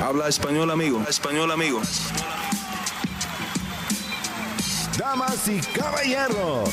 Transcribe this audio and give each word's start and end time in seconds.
Habla 0.00 0.28
español, 0.28 0.70
amigo. 0.70 1.02
Español, 1.08 1.50
amigo. 1.50 1.82
Damas 4.96 5.48
y 5.48 5.58
caballeros, 5.76 6.70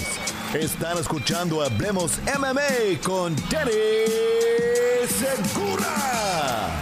están 0.53 0.99
escuchando 0.99 1.63
Hablemos 1.63 2.19
MMA 2.37 3.01
con 3.03 3.35
Danny 3.49 3.71
Segura. 5.07 6.79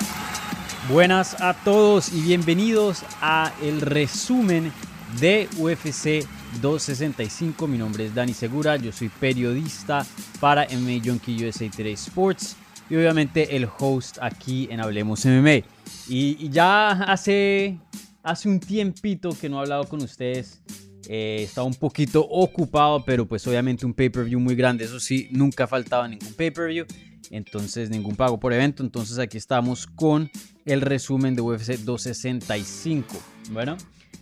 Buenas 0.89 1.41
a 1.41 1.53
todos 1.53 2.11
y 2.11 2.21
bienvenidos 2.21 3.03
a 3.21 3.53
el 3.61 3.79
resumen 3.79 4.73
de 5.21 5.47
UFC 5.57 6.27
265. 6.61 7.67
Mi 7.67 7.77
nombre 7.77 8.07
es 8.07 8.15
Dani 8.15 8.33
Segura, 8.33 8.75
yo 8.75 8.91
soy 8.91 9.07
periodista 9.07 10.05
para 10.41 10.65
MMA 10.65 11.01
Junkie 11.05 11.47
USA 11.47 11.69
Today 11.69 11.93
Sports 11.93 12.57
y 12.89 12.97
obviamente 12.97 13.55
el 13.55 13.69
host 13.79 14.17
aquí 14.21 14.67
en 14.69 14.81
Hablemos 14.81 15.25
MMA. 15.25 15.72
Y, 16.07 16.49
ya 16.49 16.91
hace, 16.91 17.79
hace 18.23 18.49
un 18.49 18.59
tiempito 18.59 19.29
que 19.39 19.49
no 19.49 19.57
he 19.57 19.61
hablado 19.61 19.85
con 19.85 20.01
ustedes. 20.01 20.61
Eh, 21.07 21.41
estaba 21.43 21.67
un 21.67 21.73
poquito 21.73 22.21
ocupado, 22.21 23.03
pero 23.03 23.27
pues 23.27 23.45
obviamente 23.47 23.85
un 23.85 23.93
pay-per-view 23.93 24.39
muy 24.39 24.55
grande. 24.55 24.85
Eso 24.85 24.99
sí, 24.99 25.27
nunca 25.31 25.67
faltaba 25.67 26.07
ningún 26.07 26.33
pay-per-view. 26.33 26.85
Entonces, 27.29 27.89
ningún 27.89 28.15
pago 28.15 28.39
por 28.39 28.53
evento. 28.53 28.83
Entonces, 28.83 29.17
aquí 29.17 29.37
estamos 29.37 29.87
con 29.87 30.29
el 30.65 30.81
resumen 30.81 31.35
de 31.35 31.41
UFC 31.41 31.79
265. 31.79 33.15
Bueno, 33.51 33.77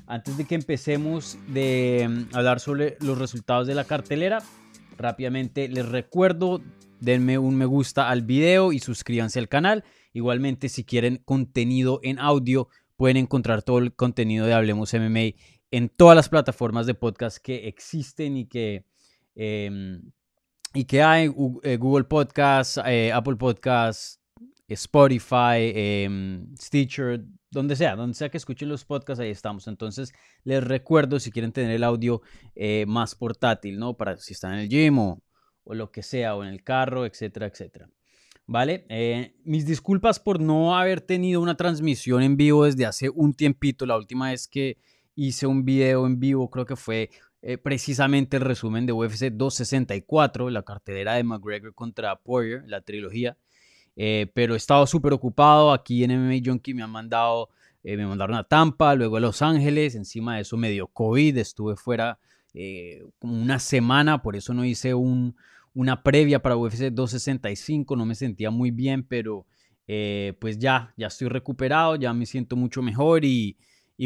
antes 0.07 0.37
de 0.37 0.45
que 0.45 0.55
empecemos 0.55 1.37
de 1.47 2.07
mm, 2.09 2.35
hablar 2.35 2.59
sobre 2.59 2.97
los 3.01 3.17
resultados 3.17 3.67
de 3.67 3.75
la 3.75 3.83
cartelera, 3.83 4.41
rápidamente 4.97 5.67
les 5.67 5.87
recuerdo, 5.87 6.61
denme 6.99 7.37
un 7.37 7.55
me 7.55 7.65
gusta 7.65 8.09
al 8.09 8.21
video 8.21 8.71
y 8.73 8.79
suscríbanse 8.79 9.39
al 9.39 9.49
canal. 9.49 9.83
Igualmente, 10.13 10.69
si 10.69 10.83
quieren 10.83 11.17
contenido 11.25 11.99
en 12.03 12.19
audio, 12.19 12.67
pueden 12.95 13.17
encontrar 13.17 13.63
todo 13.63 13.79
el 13.79 13.95
contenido 13.95 14.45
de 14.45 14.53
Hablemos 14.53 14.93
MMA 14.93 15.35
en 15.71 15.89
todas 15.89 16.15
las 16.15 16.29
plataformas 16.29 16.85
de 16.85 16.93
podcast 16.93 17.37
que 17.37 17.67
existen 17.67 18.37
y 18.37 18.45
que, 18.45 18.85
em, 19.35 20.11
y 20.73 20.85
que 20.85 21.01
hay, 21.01 21.31
eh, 21.63 21.77
Google 21.77 22.03
Podcast, 22.03 22.77
eh, 22.85 23.11
Apple 23.11 23.37
Podcast, 23.37 24.21
Spotify, 24.67 25.71
em, 25.73 26.55
Stitcher, 26.57 27.23
donde 27.49 27.75
sea, 27.75 27.95
donde 27.95 28.15
sea 28.15 28.29
que 28.29 28.37
escuchen 28.37 28.69
los 28.69 28.85
podcasts, 28.85 29.21
ahí 29.21 29.29
estamos. 29.29 29.67
Entonces, 29.67 30.13
les 30.43 30.63
recuerdo 30.63 31.19
si 31.19 31.31
quieren 31.31 31.51
tener 31.51 31.71
el 31.71 31.83
audio 31.83 32.21
eh, 32.55 32.85
más 32.87 33.15
portátil, 33.15 33.79
¿no? 33.79 33.95
Para 33.97 34.17
si 34.17 34.33
están 34.33 34.53
en 34.53 34.59
el 34.59 34.69
gym 34.69 34.99
o, 34.99 35.21
o 35.63 35.73
lo 35.73 35.91
que 35.91 36.03
sea, 36.03 36.35
o 36.35 36.43
en 36.43 36.49
el 36.49 36.63
carro, 36.63 37.05
etcétera, 37.05 37.47
etcétera. 37.47 37.89
¿Vale? 38.47 38.85
Eh, 38.89 39.33
mis 39.43 39.65
disculpas 39.65 40.19
por 40.19 40.39
no 40.39 40.75
haber 40.75 41.01
tenido 41.01 41.41
una 41.41 41.55
transmisión 41.55 42.21
en 42.21 42.35
vivo 42.35 42.65
desde 42.65 42.85
hace 42.85 43.09
un 43.09 43.33
tiempito. 43.33 43.85
La 43.85 43.97
última 43.97 44.31
vez 44.31 44.47
que 44.47 44.77
hice 45.15 45.47
un 45.47 45.63
video 45.63 46.05
en 46.05 46.19
vivo 46.19 46.49
creo 46.49 46.65
que 46.65 46.75
fue 46.75 47.09
eh, 47.41 47.57
precisamente 47.57 48.37
el 48.37 48.43
resumen 48.43 48.85
de 48.85 48.93
UFC 48.93 49.31
264, 49.31 50.49
la 50.49 50.63
cartelera 50.63 51.13
de 51.13 51.23
McGregor 51.23 51.73
contra 51.73 52.15
Poirier, 52.17 52.63
la 52.67 52.81
trilogía. 52.81 53.37
Eh, 53.95 54.31
pero 54.33 54.53
he 54.53 54.57
estado 54.57 54.85
súper 54.85 55.13
ocupado. 55.13 55.71
Aquí 55.71 56.03
en 56.03 56.11
MMA 56.11 56.41
Junkie 56.43 56.73
me 56.73 56.83
han 56.83 56.91
mandado, 56.91 57.49
me 57.83 58.05
mandaron 58.05 58.35
a 58.35 58.43
Tampa, 58.43 58.95
luego 58.95 59.17
a 59.17 59.21
Los 59.21 59.41
Ángeles. 59.41 59.95
Encima 59.95 60.35
de 60.35 60.41
eso 60.41 60.57
me 60.57 60.69
dio 60.69 60.87
COVID, 60.87 61.37
estuve 61.37 61.75
fuera 61.75 62.19
como 63.19 63.41
una 63.41 63.59
semana, 63.59 64.21
por 64.21 64.35
eso 64.35 64.53
no 64.53 64.65
hice 64.65 64.93
un, 64.93 65.37
una 65.73 66.03
previa 66.03 66.41
para 66.41 66.57
UFC 66.57 66.91
265, 66.91 67.95
no 67.95 68.05
me 68.05 68.15
sentía 68.15 68.51
muy 68.51 68.71
bien, 68.71 69.03
pero 69.03 69.45
eh, 69.87 70.37
pues 70.39 70.57
ya, 70.57 70.93
ya 70.97 71.07
estoy 71.07 71.29
recuperado, 71.29 71.95
ya 71.95 72.13
me 72.13 72.25
siento 72.25 72.55
mucho 72.55 72.81
mejor 72.81 73.23
y, 73.25 73.57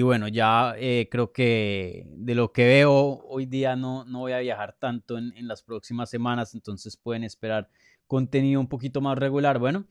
bueno, 0.01 0.27
ya 0.27 0.75
eh, 0.77 1.07
creo 1.09 1.31
que 1.31 2.05
de 2.07 2.35
lo 2.35 2.51
que 2.51 2.65
veo 2.65 3.21
hoy 3.27 3.45
día 3.45 3.75
no, 3.75 4.03
no 4.05 4.19
voy 4.19 4.33
a 4.33 4.39
viajar 4.39 4.75
tanto 4.77 5.17
en, 5.17 5.47
las 5.47 5.63
próximas 5.63 6.09
semanas, 6.09 6.53
entonces 6.53 6.97
pueden 6.97 7.23
esperar 7.23 7.69
contenido 8.07 8.59
un 8.59 8.67
poquito 8.67 9.01
más 9.01 9.17
regular. 9.17 9.57
Bueno, 9.57 9.85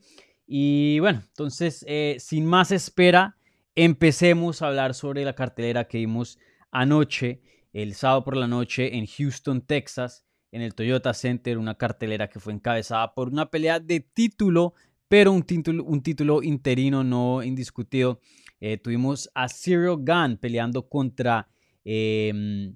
y 0.45 0.99
bueno, 0.99 1.23
entonces 1.27 1.83
eh, 1.87 2.17
sin 2.19 2.45
más 2.45 2.71
espera, 2.71 3.37
empecemos 3.73 4.61
a 4.61 4.67
hablar 4.67 4.93
sobre 4.93 5.25
la 5.25 5.33
cartelera 5.33 5.87
que 5.87 5.97
vimos 5.97 6.39
anoche, 6.71 7.41
el 7.73 7.93
sábado 7.95 8.23
por 8.23 8.37
la 8.37 8.47
noche 8.47 8.95
en 8.95 9.05
Houston, 9.07 9.61
Texas 9.61 10.24
en 10.55 10.61
el 10.61 10.73
Toyota 10.73 11.13
Center, 11.13 11.57
una 11.57 11.75
cartelera 11.75 12.29
que 12.29 12.39
fue 12.39 12.53
encabezada 12.53 13.13
por 13.13 13.27
una 13.27 13.51
pelea 13.51 13.81
de 13.81 13.99
título, 13.99 14.73
pero 15.09 15.33
un 15.33 15.43
título, 15.43 15.83
un 15.83 16.01
título 16.01 16.41
interino 16.43 17.03
no 17.03 17.43
indiscutido. 17.43 18.21
Eh, 18.61 18.77
tuvimos 18.77 19.29
a 19.35 19.49
Cyril 19.49 19.97
Gunn 19.97 20.37
peleando 20.37 20.87
contra 20.87 21.49
em, 21.83 22.73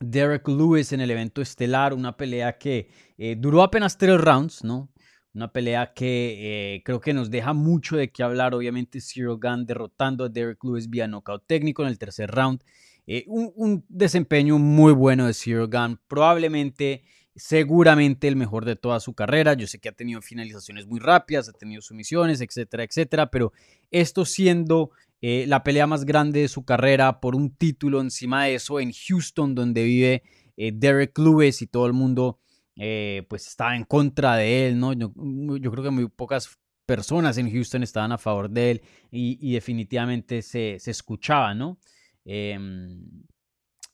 Derek 0.00 0.48
Lewis 0.48 0.94
en 0.94 1.02
el 1.02 1.10
evento 1.10 1.42
estelar, 1.42 1.92
una 1.92 2.16
pelea 2.16 2.56
que 2.56 2.88
eh, 3.18 3.36
duró 3.38 3.62
apenas 3.62 3.98
tres 3.98 4.18
rounds, 4.18 4.64
¿no? 4.64 4.88
Una 5.34 5.50
pelea 5.50 5.94
que 5.94 6.74
eh, 6.74 6.82
creo 6.84 7.00
que 7.00 7.14
nos 7.14 7.30
deja 7.30 7.54
mucho 7.54 7.96
de 7.96 8.10
qué 8.12 8.22
hablar. 8.22 8.54
Obviamente, 8.54 9.00
Cyril 9.00 9.38
Gunn 9.40 9.64
derrotando 9.64 10.24
a 10.24 10.28
Derek 10.28 10.62
Lewis 10.62 10.90
vía 10.90 11.08
knockout 11.08 11.44
técnico 11.46 11.82
en 11.82 11.88
el 11.88 11.98
tercer 11.98 12.30
round. 12.30 12.62
Eh, 13.06 13.24
un, 13.26 13.84
desempeño 13.88 14.58
muy 14.58 14.92
bueno 14.92 15.26
de 15.26 15.32
Zero 15.32 15.68
Gun, 15.68 15.98
probablemente, 16.06 17.02
seguramente 17.34 18.28
el 18.28 18.36
mejor 18.36 18.66
de 18.66 18.76
toda 18.76 19.00
su 19.00 19.14
carrera. 19.14 19.54
Yo 19.54 19.66
sé 19.66 19.78
que 19.78 19.88
ha 19.88 19.92
tenido 19.92 20.20
finalizaciones 20.20 20.86
muy 20.86 21.00
rápidas, 21.00 21.48
ha 21.48 21.52
tenido 21.52 21.80
sumisiones, 21.80 22.42
etcétera, 22.42 22.84
etcétera, 22.84 23.30
pero 23.30 23.52
esto 23.90 24.26
siendo 24.26 24.90
eh, 25.22 25.46
la 25.48 25.64
pelea 25.64 25.86
más 25.86 26.04
grande 26.04 26.40
de 26.40 26.48
su 26.48 26.64
carrera 26.64 27.20
por 27.20 27.34
un 27.34 27.56
título 27.56 28.02
encima 28.02 28.44
de 28.44 28.56
eso 28.56 28.80
en 28.80 28.92
Houston, 28.92 29.54
donde 29.54 29.82
vive 29.84 30.22
Derek 30.56 31.18
Lewis 31.18 31.62
y 31.62 31.66
todo 31.66 31.86
el 31.86 31.94
mundo 31.94 32.38
pues 32.74 33.46
estaba 33.46 33.76
en 33.76 33.84
contra 33.84 34.36
de 34.36 34.68
él, 34.68 34.78
¿no? 34.78 34.92
Yo, 34.92 35.12
creo 35.12 35.82
que 35.84 35.90
muy 35.90 36.08
pocas 36.08 36.58
personas 36.86 37.38
en 37.38 37.50
Houston 37.50 37.82
estaban 37.82 38.12
a 38.12 38.18
favor 38.18 38.50
de 38.50 38.70
él 38.72 38.82
y, 39.10 39.52
definitivamente 39.52 40.42
se, 40.42 40.78
se 40.78 40.90
escuchaba, 40.90 41.54
¿no? 41.54 41.78
Em, 42.24 43.24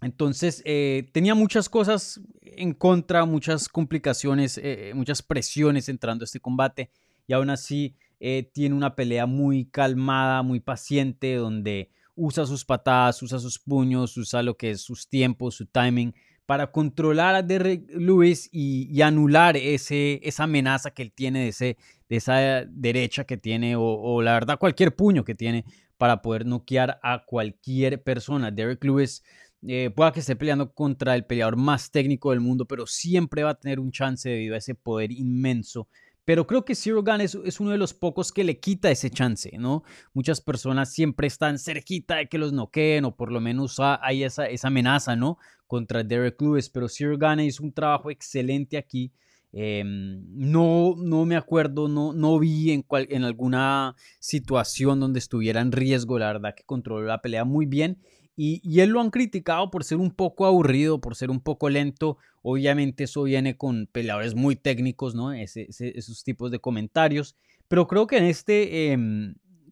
entonces, 0.01 0.63
eh, 0.65 1.09
tenía 1.13 1.35
muchas 1.35 1.69
cosas 1.69 2.21
en 2.43 2.73
contra, 2.73 3.25
muchas 3.25 3.69
complicaciones, 3.69 4.59
eh, 4.63 4.93
muchas 4.95 5.23
presiones 5.23 5.89
entrando 5.89 6.23
a 6.23 6.27
este 6.27 6.41
combate 6.41 6.91
y 7.27 7.33
aún 7.33 7.51
así 7.51 7.97
eh, 8.21 8.49
tiene 8.55 8.77
una 8.77 8.95
pelea 8.95 9.27
muy 9.27 9.67
calmada, 9.67 10.43
muy 10.43 10.61
paciente, 10.61 11.35
donde 11.35 11.91
usa 12.15 12.47
sus 12.47 12.65
patadas, 12.65 13.23
usa 13.23 13.39
sus 13.41 13.59
puños, 13.59 14.17
usa 14.17 14.43
lo 14.43 14.57
que 14.57 14.71
es 14.71 14.83
sus 14.83 15.09
tiempos, 15.09 15.57
su 15.57 15.67
timing 15.67 16.15
para 16.49 16.73
controlar 16.73 17.35
a 17.35 17.43
Derek 17.43 17.91
Lewis 17.91 18.49
y, 18.51 19.03
anular 19.03 19.59
ese, 19.59 20.19
esa 20.23 20.45
amenaza 20.45 20.93
que 20.93 21.03
él 21.03 21.13
tiene 21.13 21.41
de, 21.41 21.49
ese, 21.49 21.77
de 22.09 22.17
esa 22.17 22.65
derecha 22.65 23.25
que 23.25 23.37
tiene 23.37 23.75
o, 23.77 24.23
la 24.23 24.33
verdad 24.33 24.59
cualquier 24.59 24.97
puño 24.97 25.27
que 25.27 25.35
tiene 25.35 25.67
para 25.99 26.23
poder 26.23 26.47
noquear 26.47 27.01
a 27.03 27.27
cualquier 27.27 28.03
persona. 28.03 28.51
Derek 28.51 28.83
Lewis 28.83 29.23
eh, 29.67 29.91
pueda 29.95 30.11
que 30.11 30.21
esté 30.21 30.37
peleando 30.37 30.73
contra 30.73 31.15
el 31.15 31.27
peleador 31.27 31.57
más 31.57 31.91
técnico 31.91 32.31
del 32.31 32.41
mundo, 32.41 32.65
pero 32.65 32.87
siempre 32.87 33.43
va 33.43 33.51
a 33.51 33.61
tener 33.61 33.79
un 33.79 33.93
chance 33.93 34.27
debido 34.27 34.55
a 34.55 34.59
ese 34.59 34.75
poder 34.75 35.13
inmenso. 35.13 35.87
Pero 36.29 36.47
creo 36.47 36.63
que 36.63 36.75
Zero 36.75 37.03
Gun 37.03 37.23
es, 37.23 37.59
uno 37.59 37.71
de 37.71 37.79
los 37.79 37.95
pocos 37.95 38.33
que 38.33 38.45
le 38.45 38.61
quita 38.61 38.91
ese 38.91 39.09
chance, 39.09 39.51
¿no? 39.57 39.83
Muchas 40.13 40.43
personas 40.43 40.93
siempre 40.93 41.27
están 41.27 41.59
cerquita 41.59 42.17
de 42.17 42.29
que 42.29 42.37
los 42.37 42.53
noqueen 42.53 43.07
o 43.07 43.17
por 43.17 43.33
lo 43.33 43.41
menos 43.41 43.79
hay 43.81 44.25
esa, 44.25 44.45
esa 44.47 44.69
amenaza, 44.69 45.17
¿no? 45.17 45.39
Contra 45.67 46.05
Derek 46.05 46.39
Lewis, 46.43 46.69
pero 46.69 46.87
Zero 46.87 47.17
Gun 47.17 47.41
hizo 47.41 47.63
un 47.63 47.73
trabajo 47.73 48.11
excelente 48.11 48.77
aquí 48.77 49.11
Em, 49.53 50.23
no, 50.35 50.95
no 50.99 51.25
me 51.25 51.35
acuerdo, 51.37 51.89
no, 51.89 52.13
no 52.13 52.39
vi 52.39 52.71
en, 52.71 52.83
cual, 52.83 53.07
en 53.11 53.25
alguna 53.25 53.97
situación 54.21 55.01
donde 55.01 55.19
estuviera 55.19 55.61
en 55.61 55.73
riesgo. 55.73 56.19
La 56.19 56.33
verdad 56.33 56.55
que 56.55 56.65
controló 56.65 57.07
la 57.07 57.23
pelea 57.23 57.45
muy 57.45 57.67
bien. 57.67 57.99
Y, 58.41 58.61
y, 58.63 58.83
él 58.83 58.91
lo 58.91 59.01
han 59.01 59.11
criticado 59.11 59.69
por 59.69 59.83
ser 59.83 59.99
un 59.99 60.13
poco 60.13 60.47
aburrido, 60.47 61.01
por 61.01 61.17
ser 61.17 61.29
un 61.29 61.41
poco 61.41 61.69
lento. 61.69 62.19
Obviamente 62.41 63.03
eso 63.03 63.25
viene 63.25 63.57
con 63.57 63.89
peleadores 63.91 64.37
muy 64.37 64.55
técnicos, 64.55 65.17
¿no? 65.17 65.33
esos 65.33 66.23
tipos 66.23 66.53
de 66.53 66.61
comentarios. 66.61 67.35
Pero 67.67 67.89
creo 67.89 68.07
que 68.07 68.19
en 68.19 68.25
este 68.27 68.93
eh, 68.93 68.99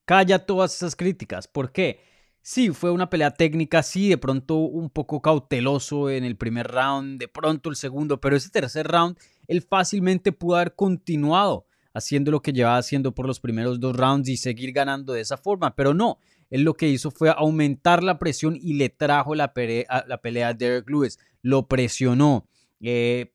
calla 0.04 0.40
todas 0.40 0.74
esas 0.74 0.96
críticas. 0.96 1.46
¿Por 1.46 1.70
qué? 1.70 2.00
Sí, 2.42 2.70
fue 2.70 2.90
una 2.90 3.08
pelea 3.08 3.30
técnica, 3.30 3.84
sí, 3.84 4.08
de 4.08 4.18
pronto 4.18 4.56
un 4.56 4.90
poco 4.90 5.22
cauteloso 5.22 6.10
en 6.10 6.24
el 6.24 6.36
primer 6.36 6.66
round, 6.66 7.20
de 7.20 7.28
pronto 7.28 7.70
el 7.70 7.76
segundo, 7.76 8.20
pero 8.20 8.34
ese 8.34 8.50
tercer 8.50 8.88
round, 8.88 9.16
él 9.46 9.62
fácilmente 9.62 10.32
pudo 10.32 10.56
haber 10.56 10.74
continuado 10.74 11.65
haciendo 11.96 12.30
lo 12.30 12.42
que 12.42 12.52
llevaba 12.52 12.76
haciendo 12.76 13.14
por 13.14 13.26
los 13.26 13.40
primeros 13.40 13.80
dos 13.80 13.96
rounds 13.96 14.28
y 14.28 14.36
seguir 14.36 14.72
ganando 14.72 15.14
de 15.14 15.22
esa 15.22 15.38
forma, 15.38 15.74
pero 15.74 15.94
no, 15.94 16.18
él 16.50 16.62
lo 16.62 16.74
que 16.74 16.88
hizo 16.88 17.10
fue 17.10 17.32
aumentar 17.34 18.04
la 18.04 18.18
presión 18.18 18.54
y 18.60 18.74
le 18.74 18.90
trajo 18.90 19.34
la, 19.34 19.54
pelea, 19.54 20.04
la 20.06 20.20
a 20.46 20.52
Derek 20.52 20.90
Lewis, 20.90 21.18
lo 21.40 21.66
presionó, 21.66 22.46
eh, 22.82 23.32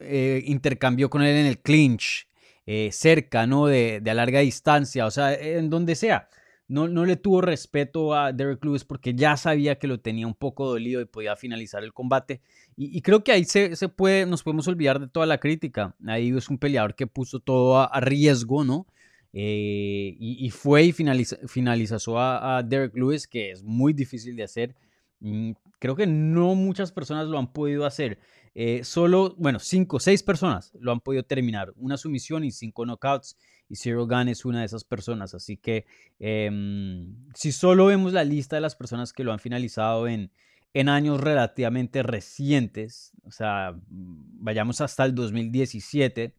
eh, 0.00 0.42
intercambió 0.46 1.08
con 1.10 1.22
él 1.22 1.36
en 1.36 1.46
el 1.46 1.60
clinch, 1.60 2.26
eh, 2.66 2.90
cerca, 2.90 3.46
¿no? 3.46 3.66
De, 3.66 4.00
de 4.02 4.10
a 4.10 4.14
larga 4.14 4.40
distancia, 4.40 5.06
o 5.06 5.10
sea, 5.12 5.32
en 5.32 5.70
donde 5.70 5.94
sea 5.94 6.28
no, 6.72 6.88
no 6.88 7.04
le 7.04 7.16
tuvo 7.16 7.42
respeto 7.42 8.14
a 8.14 8.32
Derek 8.32 8.64
Lewis 8.64 8.84
porque 8.84 9.14
ya 9.14 9.36
sabía 9.36 9.78
que 9.78 9.86
lo 9.86 10.00
tenía 10.00 10.26
un 10.26 10.34
poco 10.34 10.66
dolido 10.66 11.02
y 11.02 11.04
podía 11.04 11.36
finalizar 11.36 11.84
el 11.84 11.92
combate. 11.92 12.40
Y, 12.76 13.02
creo 13.02 13.22
que 13.22 13.32
ahí 13.32 13.44
se, 13.44 13.76
se, 13.76 13.90
puede, 13.90 14.24
nos 14.24 14.42
podemos 14.42 14.66
olvidar 14.68 14.98
de 14.98 15.06
toda 15.06 15.26
la 15.26 15.38
crítica. 15.38 15.94
Ahí 16.06 16.30
es 16.34 16.48
un 16.48 16.56
peleador 16.56 16.94
que 16.94 17.06
puso 17.06 17.40
todo 17.40 17.78
a, 17.78 18.00
riesgo, 18.00 18.64
¿no? 18.64 18.86
Eh, 19.34 20.16
y, 20.18 20.48
fue 20.48 20.84
y 20.84 20.92
finalizó 20.92 22.18
a, 22.18 22.56
a 22.56 22.62
Derek 22.62 22.96
Lewis, 22.96 23.28
que 23.28 23.50
es 23.50 23.62
muy 23.62 23.92
difícil 23.92 24.34
de 24.34 24.44
hacer. 24.44 24.74
Mm, 25.20 25.52
creo 25.78 25.94
que 25.94 26.06
no 26.06 26.54
muchas 26.54 26.90
personas 26.90 27.28
lo 27.28 27.38
han 27.38 27.52
podido 27.52 27.84
hacer. 27.84 28.18
Eh, 28.54 28.82
solo, 28.84 29.34
bueno, 29.38 29.58
cinco, 29.58 30.00
seis 30.00 30.22
personas 30.22 30.72
lo 30.78 30.92
han 30.92 31.00
podido 31.00 31.22
terminar. 31.22 31.72
Una 31.76 31.96
sumisión 31.96 32.44
y 32.44 32.50
cinco 32.50 32.84
knockouts. 32.84 33.36
Y 33.72 33.76
Zero 33.76 34.06
Gun 34.06 34.28
es 34.28 34.44
una 34.44 34.60
de 34.60 34.66
esas 34.66 34.84
personas. 34.84 35.34
Así 35.34 35.56
que 35.56 35.86
em, 36.18 37.16
si 37.34 37.52
solo 37.52 37.86
vemos 37.86 38.12
la 38.12 38.22
lista 38.22 38.54
de 38.54 38.60
las 38.60 38.76
personas 38.76 39.14
que 39.14 39.24
lo 39.24 39.32
han 39.32 39.38
finalizado 39.38 40.06
en, 40.08 40.30
en 40.74 40.90
años 40.90 41.18
relativamente 41.18 42.02
recientes, 42.02 43.12
o 43.24 43.30
sea, 43.30 43.74
vayamos 43.88 44.82
hasta 44.82 45.06
el 45.06 45.14
2017, 45.14 46.34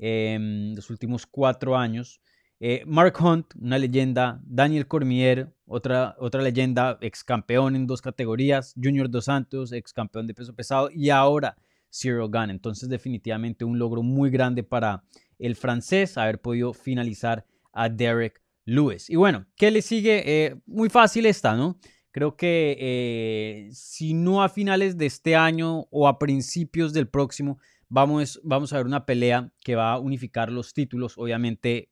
em, 0.00 0.74
los 0.74 0.90
últimos 0.90 1.24
cuatro 1.26 1.76
años, 1.76 2.20
eh, 2.58 2.82
Mark 2.84 3.14
Hunt, 3.22 3.54
una 3.60 3.78
leyenda, 3.78 4.40
Daniel 4.44 4.88
Cormier, 4.88 5.54
otra, 5.68 6.16
otra 6.18 6.42
leyenda, 6.42 6.98
ex 7.00 7.22
campeón 7.22 7.76
en 7.76 7.86
dos 7.86 8.02
categorías, 8.02 8.74
Junior 8.74 9.08
Dos 9.08 9.26
Santos, 9.26 9.70
ex 9.70 9.92
campeón 9.92 10.26
de 10.26 10.34
peso 10.34 10.52
pesado, 10.52 10.90
y 10.90 11.10
ahora 11.10 11.56
Zero 11.90 12.28
Gun. 12.28 12.50
Entonces, 12.50 12.88
definitivamente 12.88 13.64
un 13.64 13.78
logro 13.78 14.02
muy 14.02 14.30
grande 14.30 14.64
para 14.64 15.04
el 15.38 15.56
francés 15.56 16.18
haber 16.18 16.40
podido 16.40 16.72
finalizar 16.72 17.46
a 17.72 17.88
Derek 17.88 18.42
Lewis. 18.64 19.10
Y 19.10 19.16
bueno, 19.16 19.46
¿qué 19.56 19.70
le 19.70 19.82
sigue? 19.82 20.22
Eh, 20.26 20.56
muy 20.66 20.88
fácil 20.88 21.26
está, 21.26 21.54
¿no? 21.54 21.78
Creo 22.16 22.34
que 22.34 22.78
eh, 22.80 23.68
si 23.72 24.14
no 24.14 24.42
a 24.42 24.48
finales 24.48 24.96
de 24.96 25.04
este 25.04 25.36
año 25.36 25.86
o 25.90 26.08
a 26.08 26.18
principios 26.18 26.94
del 26.94 27.08
próximo, 27.08 27.58
vamos, 27.90 28.40
vamos 28.42 28.72
a 28.72 28.78
ver 28.78 28.86
una 28.86 29.04
pelea 29.04 29.52
que 29.62 29.74
va 29.74 29.92
a 29.92 29.98
unificar 29.98 30.50
los 30.50 30.72
títulos. 30.72 31.18
Obviamente 31.18 31.90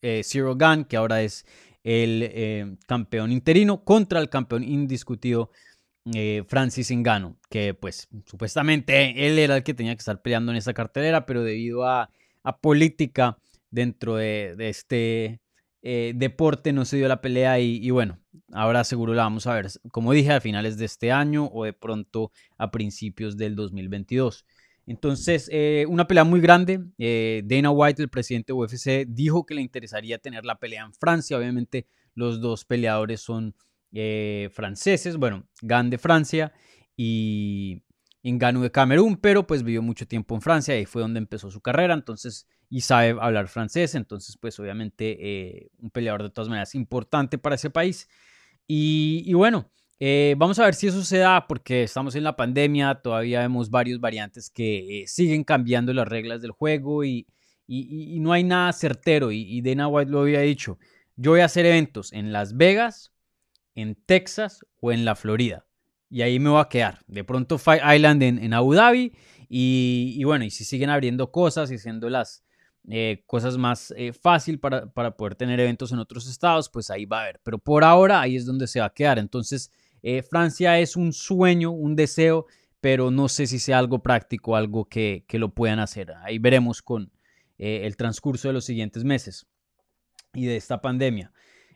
eh, 0.00 0.20
Zero 0.22 0.54
Gun, 0.54 0.84
que 0.84 0.96
ahora 0.96 1.22
es 1.22 1.44
el 1.82 2.22
eh, 2.22 2.76
campeón 2.86 3.32
interino, 3.32 3.82
contra 3.82 4.20
el 4.20 4.28
campeón 4.28 4.62
indiscutido 4.62 5.50
Francis 6.46 6.92
Ngannou, 6.92 7.36
que 7.50 7.74
pues 7.74 8.08
supuestamente 8.26 9.26
él 9.26 9.40
era 9.40 9.56
el 9.56 9.64
que 9.64 9.74
tenía 9.74 9.94
que 9.96 9.98
estar 9.98 10.22
peleando 10.22 10.52
en 10.52 10.58
esa 10.58 10.72
cartelera, 10.72 11.26
pero 11.26 11.42
debido 11.42 11.84
a, 11.84 12.10
política 12.56 13.36
dentro 13.70 14.16
de, 14.16 14.56
este 14.58 15.40
deporte 15.82 16.72
no 16.72 16.84
se 16.84 16.96
dio 16.96 17.08
la 17.08 17.20
pelea 17.20 17.60
y, 17.60 17.88
bueno, 17.90 18.18
ahora 18.52 18.84
seguro 18.84 19.14
la 19.14 19.22
vamos 19.22 19.46
a 19.46 19.54
ver, 19.54 19.68
como 19.90 20.12
dije, 20.12 20.32
a 20.32 20.40
finales 20.40 20.76
de 20.76 20.84
este 20.86 21.12
año 21.12 21.48
o 21.52 21.64
de 21.64 21.72
pronto 21.72 22.32
a 22.56 22.70
principios 22.70 23.36
del 23.36 23.54
2022. 23.54 24.44
Entonces, 24.88 25.50
eh, 25.52 25.84
una 25.86 26.06
pelea 26.08 26.24
muy 26.24 26.40
grande. 26.40 26.80
Eh, 26.96 27.42
Dana 27.44 27.70
White, 27.70 28.00
el 28.00 28.08
presidente 28.08 28.54
de 28.54 28.58
UFC, 28.58 29.04
dijo 29.06 29.44
que 29.44 29.54
le 29.54 29.60
interesaría 29.60 30.16
tener 30.16 30.46
la 30.46 30.58
pelea 30.58 30.82
en 30.82 30.94
Francia. 30.94 31.36
Obviamente, 31.36 31.86
los 32.14 32.40
dos 32.40 32.64
peleadores 32.64 33.20
son 33.20 33.54
eh, 33.92 34.48
franceses. 34.50 35.18
Bueno, 35.18 35.46
Gan 35.60 35.90
de 35.90 35.98
Francia 35.98 36.54
y 36.96 37.82
Ngannou 38.32 38.62
de 38.62 38.70
Camerún, 38.70 39.16
pero 39.16 39.46
pues 39.46 39.62
vivió 39.62 39.82
mucho 39.82 40.06
tiempo 40.06 40.34
en 40.34 40.40
Francia 40.40 40.78
y 40.78 40.86
fue 40.86 41.02
donde 41.02 41.18
empezó 41.18 41.50
su 41.50 41.60
carrera. 41.60 41.94
Entonces, 41.94 42.46
y 42.70 42.82
sabe 42.82 43.16
hablar 43.20 43.48
francés. 43.48 43.94
Entonces, 43.94 44.36
pues 44.38 44.58
obviamente, 44.60 45.70
un 45.78 45.90
peleador 45.90 46.22
de 46.22 46.30
todas 46.30 46.48
maneras 46.48 46.74
importante 46.74 47.38
para 47.38 47.54
ese 47.56 47.70
país. 47.70 48.08
y 48.66 49.32
bueno. 49.34 49.70
Eh, 50.00 50.36
vamos 50.38 50.58
a 50.60 50.64
ver 50.64 50.74
si 50.74 50.86
eso 50.86 51.02
se 51.02 51.18
da 51.18 51.46
porque 51.48 51.82
estamos 51.82 52.14
en 52.14 52.22
la 52.22 52.36
pandemia, 52.36 52.94
todavía 53.02 53.40
vemos 53.40 53.68
varios 53.68 53.98
variantes 54.00 54.48
que 54.48 55.02
eh, 55.02 55.06
siguen 55.08 55.42
cambiando 55.42 55.92
las 55.92 56.06
reglas 56.06 56.40
del 56.40 56.52
juego 56.52 57.04
y, 57.04 57.26
no 57.66 58.32
hay 58.32 58.44
nada 58.44 58.72
certero. 58.72 59.32
Y, 59.32 59.42
y, 59.42 59.60
Dana 59.60 59.88
White 59.88 60.10
lo 60.10 60.20
había 60.20 60.40
dicho, 60.40 60.78
yo 61.16 61.32
voy 61.32 61.40
a 61.40 61.46
hacer 61.46 61.66
eventos 61.66 62.12
en 62.12 62.32
Las 62.32 62.56
Vegas, 62.56 63.12
en 63.74 63.94
Texas 63.94 64.64
o 64.80 64.92
en 64.92 65.04
la 65.04 65.16
Florida. 65.16 65.66
Y 66.10 66.22
ahí 66.22 66.38
me 66.38 66.50
voy 66.50 66.60
a 66.60 66.68
quedar. 66.68 67.00
De 67.06 67.24
pronto 67.24 67.58
Fight 67.58 67.82
Island 67.94 68.22
en, 68.22 68.52
Abu 68.52 68.74
Dhabi. 68.74 69.12
Y, 69.48 70.22
bueno, 70.24 70.44
y 70.44 70.50
si 70.50 70.64
siguen 70.64 70.90
abriendo 70.90 71.30
cosas 71.30 71.70
y 71.70 71.76
haciendo 71.76 72.08
las 72.10 72.44
eh, 72.90 73.22
cosas 73.26 73.56
más 73.56 73.94
fácil 74.20 74.58
para, 74.58 74.86
para 74.92 75.16
poder 75.16 75.34
tener 75.34 75.60
eventos 75.60 75.92
en 75.92 75.98
otros 75.98 76.28
estados, 76.28 76.68
pues 76.68 76.90
ahí 76.90 77.04
va 77.04 77.20
a 77.20 77.22
haber. 77.22 77.40
Pero 77.42 77.58
por 77.58 77.84
ahora 77.84 78.20
ahí 78.20 78.36
es 78.36 78.46
donde 78.46 78.66
se 78.66 78.80
va 78.80 78.86
a 78.86 78.94
quedar. 78.94 79.18
Entonces 79.18 79.70
eh, 80.02 80.22
Francia 80.22 80.78
es 80.78 80.96
un 80.96 81.12
sueño, 81.12 81.70
un 81.70 81.96
deseo, 81.96 82.46
pero 82.80 83.10
no 83.10 83.28
sé 83.28 83.46
si 83.46 83.58
sea 83.58 83.78
algo 83.78 84.02
práctico, 84.02 84.56
algo 84.56 84.84
que, 84.86 85.24
lo 85.32 85.54
puedan 85.54 85.80
hacer. 85.80 86.12
Ahí 86.22 86.38
veremos 86.38 86.82
con 86.82 87.12
eh, 87.58 87.82
el 87.84 87.96
transcurso 87.96 88.48
de 88.48 88.54
los 88.54 88.64
siguientes 88.64 89.04
meses 89.04 89.46
y 90.32 90.46
de 90.46 90.56
esta 90.56 90.80
pandemia. 90.80 91.32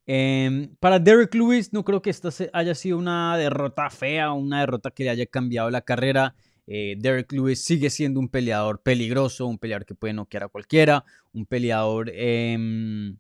Em, 0.07 0.75
para 0.81 0.99
Derek 0.99 1.35
Lewis, 1.35 1.73
no 1.73 1.85
creo 1.85 2.03
que 2.03 2.11
esta 2.11 2.31
haya 2.53 2.75
sido 2.75 2.99
una 2.99 3.37
derrota 3.37 3.89
fea, 3.89 4.33
una 4.33 4.61
derrota 4.61 4.91
que 4.91 5.05
le 5.05 5.11
haya 5.11 5.27
cambiado 5.27 5.71
la 5.71 5.83
carrera. 5.83 6.35
Eh, 6.67 6.97
Derek 6.99 7.33
Lewis 7.33 7.65
sigue 7.65 7.91
siendo 7.91 8.21
un 8.21 8.29
peleador 8.29 8.83
peligroso, 8.83 9.47
un 9.47 9.59
peleador 9.59 9.85
que 9.87 9.95
puede 9.95 10.15
noquear 10.15 10.45
a 10.45 10.49
cualquiera, 10.49 11.05
un 11.33 11.47
peleador 11.47 12.11
em, 12.15 13.17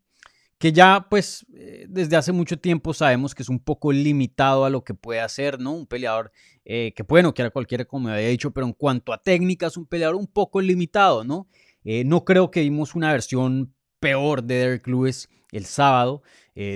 que 0.58 0.72
ya 0.72 1.06
pues 1.10 1.44
eh, 1.54 1.86
desde 1.88 2.16
hace 2.16 2.30
mucho 2.32 2.58
tiempo 2.58 2.94
sabemos 2.94 3.34
que 3.34 3.42
es 3.42 3.48
un 3.48 3.58
poco 3.58 3.92
limitado 3.92 4.64
a 4.64 4.70
lo 4.70 4.84
que 4.84 4.94
puede 4.94 5.20
hacer, 5.20 5.60
¿no? 5.60 5.72
Un 5.72 5.86
peleador 5.86 6.32
eh, 6.64 6.92
que 6.96 7.04
puede 7.04 7.24
noquear 7.24 7.48
a 7.48 7.50
cualquiera, 7.50 7.84
como 7.84 8.08
había 8.08 8.28
dicho, 8.28 8.52
pero 8.52 8.66
en 8.66 8.72
cuanto 8.72 9.12
a 9.12 9.22
técnica 9.22 9.66
es 9.66 9.76
un 9.76 9.86
peleador 9.86 10.16
un 10.16 10.28
poco 10.28 10.60
limitado, 10.60 11.24
¿no? 11.24 11.48
No 11.84 12.24
creo 12.24 12.52
que 12.52 12.60
vimos 12.60 12.94
una 12.94 13.10
versión 13.10 13.74
peor 13.98 14.44
de 14.44 14.54
Derek 14.54 14.86
Lewis 14.86 15.28
el 15.52 15.64
sábado, 15.64 16.22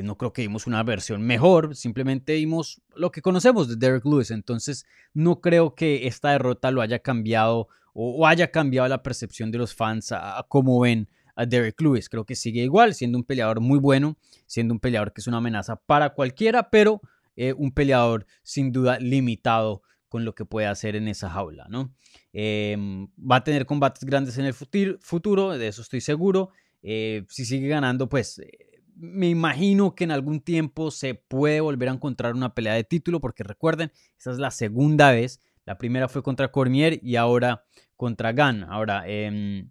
no 0.05 0.17
creo 0.17 0.33
que 0.33 0.43
vimos 0.43 0.67
una 0.67 0.83
versión 0.83 1.23
mejor, 1.23 1.75
simplemente 1.75 2.35
vimos 2.35 2.81
lo 2.95 3.11
que 3.11 3.21
conocemos 3.21 3.69
de 3.69 3.77
Derek 3.77 4.05
Lewis, 4.05 4.31
entonces 4.31 4.87
no 5.13 5.41
creo 5.41 5.75
que 5.75 6.07
esta 6.07 6.31
derrota 6.31 6.71
lo 6.71 6.81
haya 6.81 7.01
cambiado 7.01 7.69
o, 7.93 8.27
haya 8.27 8.51
cambiado 8.51 8.89
la 8.89 9.03
percepción 9.03 9.51
de 9.51 9.59
los 9.59 9.75
fans 9.75 10.13
a 10.13 10.45
cómo 10.49 10.81
ven 10.81 11.09
a 11.37 11.47
Derek 11.47 11.81
Lewis. 11.81 12.09
Creo 12.09 12.25
que 12.25 12.35
sigue 12.35 12.63
igual, 12.63 12.95
siendo 12.95 13.19
un 13.19 13.25
peleador 13.25 13.61
muy 13.61 13.79
bueno, 13.79 14.17
siendo 14.47 14.75
un 14.75 14.81
peleador 14.81 15.13
que 15.13 15.21
es 15.21 15.27
una 15.27 15.37
amenaza 15.37 15.77
para 15.77 16.15
cualquiera, 16.15 16.71
pero 16.71 17.01
eh, 17.37 17.53
un 17.53 17.71
peleador 17.71 18.27
sin 18.43 18.73
duda 18.73 18.99
limitado 18.99 19.83
con 20.09 20.25
lo 20.25 20.35
que 20.35 20.45
puede 20.45 20.67
hacer 20.67 20.97
en 20.97 21.09
esa 21.09 21.29
jaula, 21.29 21.67
¿no? 21.69 21.93
Em, 22.33 23.09
va 23.19 23.37
a 23.37 23.45
tener 23.45 23.67
combates 23.67 24.05
grandes 24.05 24.39
en 24.39 24.47
el 24.47 24.55
futuro, 24.55 25.59
de 25.59 25.69
eso 25.69 25.83
estoy 25.83 26.01
seguro. 26.01 26.51
Eh, 26.83 27.25
si 27.29 27.45
sigue 27.45 27.69
ganando, 27.69 28.09
pues 28.09 28.39
eh, 28.39 28.76
me 28.97 29.29
imagino 29.29 29.95
que 29.95 30.05
en 30.05 30.11
algún 30.11 30.41
tiempo 30.41 30.91
se 30.91 31.15
puede 31.15 31.61
volver 31.61 31.89
a 31.89 31.93
encontrar 31.93 32.35
una 32.35 32.55
pelea 32.55 32.75
de 32.75 32.85
título, 32.85 33.21
porque 33.21 33.45
recuerden, 33.45 33.93
esa 34.19 34.31
es 34.31 34.39
la 34.39 34.51
segunda 34.51 35.13
vez. 35.13 35.41
La 35.65 35.79
primera 35.79 36.09
fue 36.09 36.23
contra 36.23 36.51
Cormier 36.51 36.99
y 37.03 37.17
ahora 37.17 37.65
contra 37.97 38.33
Gan. 38.33 38.65
Ahora, 38.65 39.05
eh, 39.07 39.67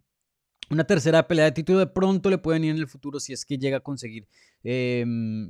una 0.69 0.83
tercera 0.83 1.27
pelea 1.27 1.45
de 1.45 1.51
título 1.51 1.79
de 1.79 1.87
pronto 1.87 2.29
le 2.29 2.37
puede 2.37 2.59
venir 2.59 2.71
en 2.71 2.81
el 2.81 2.87
futuro 2.87 3.19
si 3.19 3.33
es 3.33 3.45
que 3.45 3.57
llega 3.57 3.77
a 3.77 3.81
conseguir 3.81 4.27
em, 4.63 5.49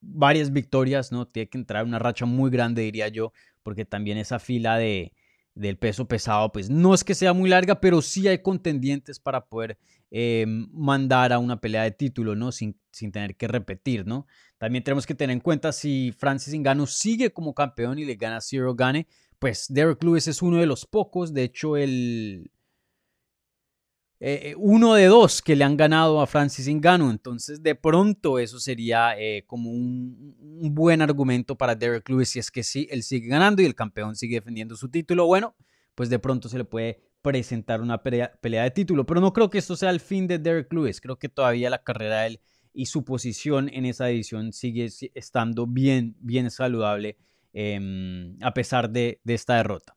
varias 0.00 0.52
victorias, 0.52 1.12
¿no? 1.12 1.26
Tiene 1.26 1.48
que 1.48 1.58
entrar 1.58 1.84
una 1.84 1.98
racha 1.98 2.24
muy 2.26 2.50
grande, 2.50 2.82
diría 2.82 3.08
yo, 3.08 3.32
porque 3.62 3.84
también 3.84 4.16
esa 4.16 4.38
fila 4.38 4.78
de, 4.78 5.12
del 5.54 5.76
peso 5.76 6.08
pesado, 6.08 6.50
pues 6.50 6.70
no 6.70 6.94
es 6.94 7.04
que 7.04 7.14
sea 7.14 7.32
muy 7.32 7.50
larga, 7.50 7.80
pero 7.80 8.00
sí 8.02 8.26
hay 8.26 8.38
contendientes 8.38 9.20
para 9.20 9.46
poder 9.46 9.78
em, 10.16 10.68
mandar 10.72 11.32
a 11.32 11.40
una 11.40 11.60
pelea 11.60 11.82
de 11.82 11.90
título, 11.90 12.36
¿no? 12.36 12.52
Sin, 12.52 12.78
sin, 12.92 13.10
tener 13.10 13.36
que 13.36 13.48
repetir, 13.48 14.06
¿no? 14.06 14.28
También 14.58 14.84
tenemos 14.84 15.06
que 15.06 15.14
tener 15.16 15.34
en 15.34 15.40
cuenta 15.40 15.72
si 15.72 16.14
Francis 16.16 16.54
Ngannou 16.54 16.86
sigue 16.86 17.32
como 17.32 17.52
campeón 17.52 17.98
y 17.98 18.04
le 18.04 18.14
gana 18.14 18.40
Zero 18.40 18.76
Gane, 18.76 19.08
pues 19.40 19.66
Derek 19.68 20.04
Lewis 20.04 20.28
es 20.28 20.40
uno 20.40 20.58
de 20.58 20.66
los 20.66 20.86
pocos, 20.86 21.34
de 21.34 21.42
hecho 21.42 21.76
el 21.76 22.52
eh, 24.20 24.50
eh, 24.50 24.54
uno 24.56 24.94
de 24.94 25.06
dos 25.06 25.42
que 25.42 25.56
le 25.56 25.64
han 25.64 25.76
ganado 25.76 26.20
a 26.20 26.28
Francis 26.28 26.68
Ngannou. 26.68 27.10
Entonces, 27.10 27.60
de 27.60 27.74
pronto, 27.74 28.38
eso 28.38 28.60
sería 28.60 29.18
eh, 29.18 29.44
como 29.48 29.70
un, 29.70 30.36
buen 30.72 31.02
argumento 31.02 31.56
para 31.56 31.74
Derek 31.74 32.08
Lewis 32.08 32.28
si 32.28 32.38
es 32.38 32.52
que 32.52 32.62
sí, 32.62 32.86
él 32.88 33.02
sigue 33.02 33.26
ganando 33.26 33.62
y 33.62 33.64
el 33.64 33.74
campeón 33.74 34.14
sigue 34.14 34.36
defendiendo 34.36 34.76
su 34.76 34.88
título. 34.88 35.26
Bueno, 35.26 35.56
pues 35.96 36.08
de 36.08 36.20
pronto 36.20 36.48
se 36.48 36.58
le 36.58 36.64
puede 36.64 37.00
presentar 37.24 37.80
una 37.80 38.04
pelea, 38.04 38.38
de 38.40 38.70
título. 38.70 39.04
Pero 39.06 39.20
no 39.20 39.32
creo 39.32 39.50
que 39.50 39.58
esto 39.58 39.74
sea 39.74 39.90
el 39.90 39.98
fin 39.98 40.28
de 40.28 40.38
Derek 40.38 40.72
Lewis. 40.72 41.00
Creo 41.00 41.18
que 41.18 41.28
todavía 41.28 41.70
la 41.70 41.82
carrera 41.82 42.20
de 42.20 42.26
él 42.28 42.40
y 42.72 42.86
su 42.86 43.04
posición 43.04 43.68
en 43.72 43.86
esa 43.86 44.08
edición 44.10 44.52
sigue 44.52 44.88
estando 45.14 45.66
bien, 45.66 46.14
bien 46.20 46.50
saludable 46.50 47.16
em, 47.52 48.36
a 48.42 48.52
pesar 48.54 48.90
de 48.90 49.20
esta 49.24 49.56
derrota. 49.56 49.96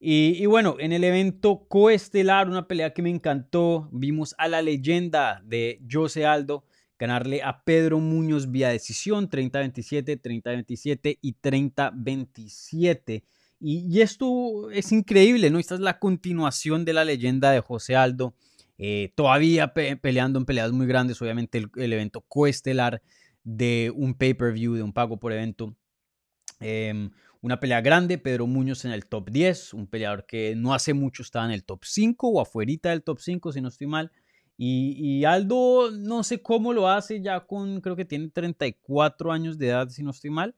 Y, 0.00 0.46
bueno, 0.46 0.76
en 0.78 0.92
el 0.92 1.02
evento 1.02 1.66
coestelar, 1.68 2.48
una 2.48 2.68
pelea 2.68 2.94
que 2.94 3.02
me 3.02 3.10
encantó, 3.10 3.88
vimos 3.90 4.34
a 4.38 4.46
la 4.46 4.62
leyenda 4.62 5.42
de 5.44 5.80
Jose 5.90 6.24
Aldo, 6.24 6.64
ganarle 6.98 7.42
a 7.42 7.64
Pedro 7.64 7.98
Muñoz 7.98 8.50
vía 8.50 8.68
decisión 8.68 9.28
30-27, 9.28 10.20
30-27 10.20 11.18
y 11.20 11.34
30-27. 11.34 13.24
Y, 13.60 14.00
esto 14.00 14.70
es 14.70 14.92
increíble, 14.92 15.50
¿no? 15.50 15.58
Esta 15.58 15.74
es 15.74 15.80
la 15.80 15.98
continuación 15.98 16.84
de 16.84 16.92
la 16.92 17.04
leyenda 17.04 17.50
de 17.50 17.60
José 17.60 17.96
Aldo, 17.96 18.34
eh, 18.78 19.12
todavía 19.16 19.74
peleando 19.74 20.38
en 20.38 20.44
peleas 20.44 20.70
muy 20.70 20.86
grandes, 20.86 21.20
obviamente 21.20 21.66
el, 21.76 21.92
evento 21.92 22.20
coestelar 22.20 23.02
de 23.42 23.92
un 23.94 24.14
pay-per-view, 24.14 24.74
de 24.74 24.82
un 24.82 24.92
pago 24.92 25.18
por 25.18 25.32
evento. 25.32 25.76
Em, 26.60 27.10
una 27.40 27.60
pelea 27.60 27.80
grande, 27.80 28.18
Pedro 28.18 28.46
Muñoz 28.46 28.84
en 28.84 28.92
el 28.92 29.06
top 29.06 29.30
10, 29.30 29.74
un 29.74 29.86
peleador 29.86 30.26
que 30.26 30.54
no 30.56 30.74
hace 30.74 30.94
mucho 30.94 31.22
estaba 31.22 31.44
en 31.44 31.52
el 31.52 31.64
top 31.64 31.84
5 31.84 32.28
o 32.28 32.40
afuerita 32.40 32.90
del 32.90 33.02
top 33.02 33.20
5, 33.20 33.52
si 33.52 33.60
no 33.60 33.68
estoy 33.68 33.86
mal. 33.86 34.12
Y, 34.60 35.24
Aldo, 35.24 35.92
no 35.92 36.24
sé 36.24 36.42
cómo 36.42 36.72
lo 36.72 36.88
hace, 36.88 37.22
ya 37.22 37.46
con, 37.46 37.80
creo 37.80 37.94
que 37.94 38.04
tiene 38.04 38.28
34 38.28 39.30
años 39.30 39.56
de 39.56 39.68
edad, 39.68 39.88
si 39.88 40.02
no 40.02 40.10
estoy 40.10 40.30
mal. 40.30 40.56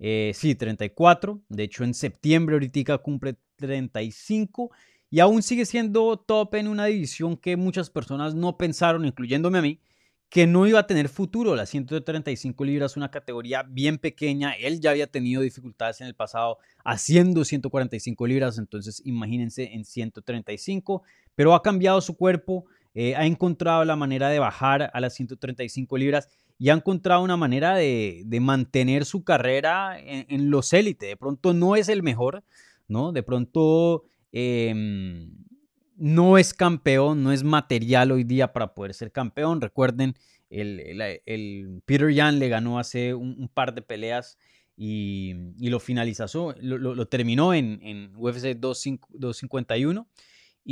Eh, 0.00 0.32
sí, 0.34 0.54
34. 0.54 1.42
De 1.48 1.62
hecho, 1.62 1.84
en 1.84 1.94
septiembre 1.94 2.54
ahorita 2.54 2.98
cumple 2.98 3.36
35 3.56 4.70
y 5.10 5.20
aún 5.20 5.42
sigue 5.42 5.66
siendo 5.66 6.16
top 6.18 6.54
en 6.54 6.68
una 6.68 6.86
división 6.86 7.36
que 7.36 7.56
muchas 7.56 7.90
personas 7.90 8.34
no 8.34 8.56
pensaron, 8.56 9.04
incluyéndome 9.04 9.58
a 9.58 9.62
mí, 9.62 9.80
que 10.30 10.46
no 10.46 10.66
iba 10.66 10.78
a 10.78 10.86
tener 10.86 11.08
futuro. 11.10 11.54
La 11.54 11.66
135 11.66 12.64
libras 12.64 12.96
una 12.96 13.10
categoría 13.10 13.62
bien 13.62 13.98
pequeña. 13.98 14.52
Él 14.52 14.80
ya 14.80 14.92
había 14.92 15.08
tenido 15.08 15.42
dificultades 15.42 16.00
en 16.00 16.06
el 16.06 16.14
pasado 16.14 16.58
haciendo 16.82 17.44
145 17.44 18.26
libras, 18.26 18.56
entonces 18.56 19.02
imagínense 19.04 19.74
en 19.74 19.84
135, 19.84 21.02
pero 21.34 21.54
ha 21.54 21.62
cambiado 21.62 22.00
su 22.00 22.16
cuerpo, 22.16 22.64
eh, 22.94 23.14
ha 23.16 23.26
encontrado 23.26 23.84
la 23.84 23.96
manera 23.96 24.30
de 24.30 24.38
bajar 24.38 24.90
a 24.94 25.00
las 25.00 25.14
135 25.14 25.98
libras 25.98 26.28
y 26.60 26.68
ha 26.68 26.74
encontrado 26.74 27.22
una 27.22 27.38
manera 27.38 27.74
de, 27.74 28.22
mantener 28.38 29.06
su 29.06 29.24
carrera 29.24 29.98
en, 29.98 30.50
los 30.50 30.74
élites. 30.74 31.08
De 31.08 31.16
pronto 31.16 31.54
no 31.54 31.74
es 31.74 31.88
el 31.88 32.02
mejor, 32.02 32.44
¿no? 32.86 33.12
De 33.12 33.22
pronto 33.22 34.04
em, 34.30 35.30
no 35.96 36.36
es 36.36 36.52
campeón, 36.52 37.22
no 37.22 37.32
es 37.32 37.44
material 37.44 38.12
hoy 38.12 38.24
día 38.24 38.52
para 38.52 38.74
poder 38.74 38.92
ser 38.92 39.10
campeón. 39.10 39.62
Recuerden, 39.62 40.14
el, 40.50 41.80
Peter 41.86 42.12
Yan 42.12 42.38
le 42.38 42.50
ganó 42.50 42.78
hace 42.78 43.14
un, 43.14 43.48
par 43.48 43.74
de 43.74 43.80
peleas 43.80 44.36
y, 44.76 45.32
lo 45.60 45.80
finalizó, 45.80 46.54
lo, 46.60 47.06
terminó 47.08 47.54
en, 47.54 47.80
en 47.82 48.12
UFC 48.16 48.54
251. 48.58 50.06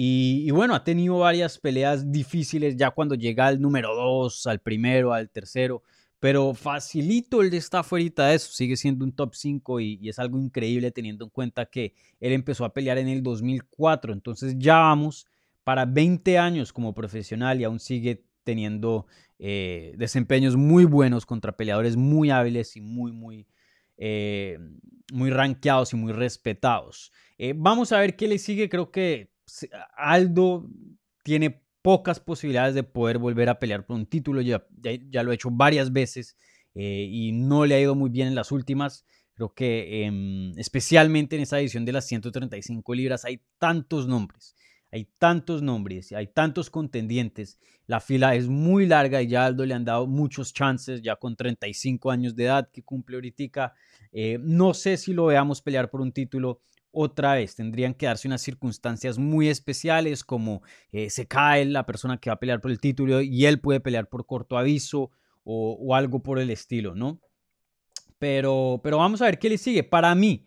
Y, 0.01 0.49
bueno, 0.53 0.77
ha 0.77 0.85
tenido 0.85 1.19
varias 1.19 1.59
peleas 1.59 2.13
difíciles 2.13 2.77
ya 2.77 2.93
cuando 2.93 3.17
llega 3.17 3.49
al 3.49 3.61
número 3.61 3.97
2, 3.97 4.47
al 4.47 4.61
primero, 4.61 5.13
al 5.13 5.29
tercero. 5.29 5.83
Pero 6.21 6.55
facilito 6.55 7.43
el 7.43 7.51
de 7.51 7.57
está 7.57 7.83
fuera 7.83 8.29
de 8.29 8.37
eso. 8.37 8.53
Sigue 8.53 8.77
siendo 8.77 9.05
un 9.05 9.11
top 9.11 9.35
5 9.35 9.81
y, 9.81 10.09
es 10.09 10.21
algo 10.21 10.39
increíble 10.39 10.93
teniendo 10.93 11.25
en 11.25 11.31
cuenta 11.31 11.67
que 11.67 11.95
él 12.21 12.33
empezó 12.33 12.65
a 12.65 12.73
pelear 12.73 12.99
en 12.99 13.09
el 13.09 13.25
2004. 13.25 14.13
Entonces 14.13 14.55
ya 14.57 14.77
vamos 14.77 15.27
para 15.65 15.85
20 15.85 16.39
años 16.39 16.73
como 16.73 16.95
profesional 16.95 17.61
y 17.61 17.65
aún 17.65 17.81
sigue 17.81 18.25
teniendo 18.45 19.07
eh, 19.41 19.95
desempeños 19.97 20.55
muy 20.55 20.85
buenos 20.85 21.27
contra 21.27 21.57
peleadores 21.57 21.97
muy 21.97 22.31
hábiles 22.31 22.77
y 22.77 22.81
muy, 22.81 23.11
muy, 23.11 23.49
eh, 23.97 24.61
muy 25.13 25.31
rankeados 25.31 25.93
y 25.93 25.97
muy 25.97 26.13
respetados. 26.13 27.11
Eh, 27.37 27.53
vamos 27.57 27.91
a 27.91 27.99
ver 27.99 28.15
qué 28.15 28.29
le 28.29 28.39
sigue. 28.39 28.69
Creo 28.69 28.93
que 28.93 29.37
Aldo 29.97 30.69
tiene 31.23 31.63
pocas 31.83 32.21
posibilidades 32.21 32.75
de 32.75 32.83
poder 32.83 33.19
volver 33.19 33.49
a 33.49 33.59
pelear 33.59 33.87
por 33.87 33.97
un 33.97 34.07
título, 34.07 34.41
ya, 34.41 34.67
ya, 34.81 35.23
lo 35.23 35.31
ha 35.31 35.35
hecho 35.35 35.51
varias 35.51 35.93
veces 35.93 36.37
eh, 36.75 37.09
y 37.11 37.33
no 37.33 37.65
le 37.67 37.75
ha 37.75 37.81
ido 37.81 37.95
muy 37.95 38.11
bien 38.11 38.29
en 38.29 38.35
las 38.35 38.53
últimas. 38.53 39.05
Creo 39.35 39.55
que 39.55 40.05
em, 40.05 40.53
especialmente 40.59 41.37
en 41.37 41.43
esta 41.43 41.61
edición 41.61 41.85
de 41.85 41.93
las 41.93 42.07
135 42.07 42.95
libras 42.95 43.25
hay 43.25 43.41
tantos 43.59 44.09
nombres, 44.09 44.57
hay 44.91 45.09
tantos 45.19 45.63
nombres, 45.63 46.13
hay 46.13 46.27
tantos 46.27 46.71
contendientes. 46.71 47.59
La 47.87 48.01
fila 48.01 48.35
es 48.35 48.49
muy 48.49 48.85
larga 48.85 49.23
y 49.23 49.29
ya 49.29 49.47
Aldo 49.47 49.65
le 49.65 49.75
han 49.75 49.85
dado 49.85 50.07
muchos 50.07 50.53
chances, 50.53 51.01
ya 51.03 51.17
con 51.17 51.37
35 51.37 52.11
años 52.11 52.35
de 52.35 52.45
edad 52.45 52.69
que 52.71 52.83
cumple 52.83 53.17
ahorita. 53.17 53.75
Eh, 54.13 54.39
no 54.43 54.75
sé 54.75 54.97
si 54.97 55.13
lo 55.15 55.27
veamos 55.27 55.63
pelear 55.63 55.89
por 55.89 56.01
un 56.01 56.13
título 56.13 56.61
otra 56.91 57.35
vez. 57.35 57.55
Tendrían 57.55 57.95
que 57.95 58.07
darse 58.07 58.29
unas 58.29 58.43
circunstancias 58.43 59.19
muy 59.19 59.49
especiales 59.49 60.25
como 60.25 60.63
eh, 60.93 61.11
se 61.11 61.27
cae 61.27 61.65
la 61.65 61.87
persona 61.87 62.19
que 62.19 62.31
va 62.31 62.35
a 62.35 62.41
pelear 62.41 62.61
por 62.61 62.71
el 62.71 62.81
título 62.81 63.21
y 63.21 63.47
él 63.47 63.61
puede 63.61 63.81
pelear 63.81 64.09
por 64.09 64.27
corto 64.27 64.59
aviso 64.59 65.11
o, 65.51 65.95
algo 65.95 66.23
por 66.23 66.39
el 66.39 66.51
estilo, 66.51 66.95
¿no? 66.95 67.23
Pero, 68.19 68.81
pero 68.83 68.99
vamos 68.99 69.23
a 69.23 69.25
ver 69.25 69.39
qué 69.39 69.49
le 69.49 69.57
sigue. 69.57 69.83
Para 69.83 70.15
mí, 70.15 70.47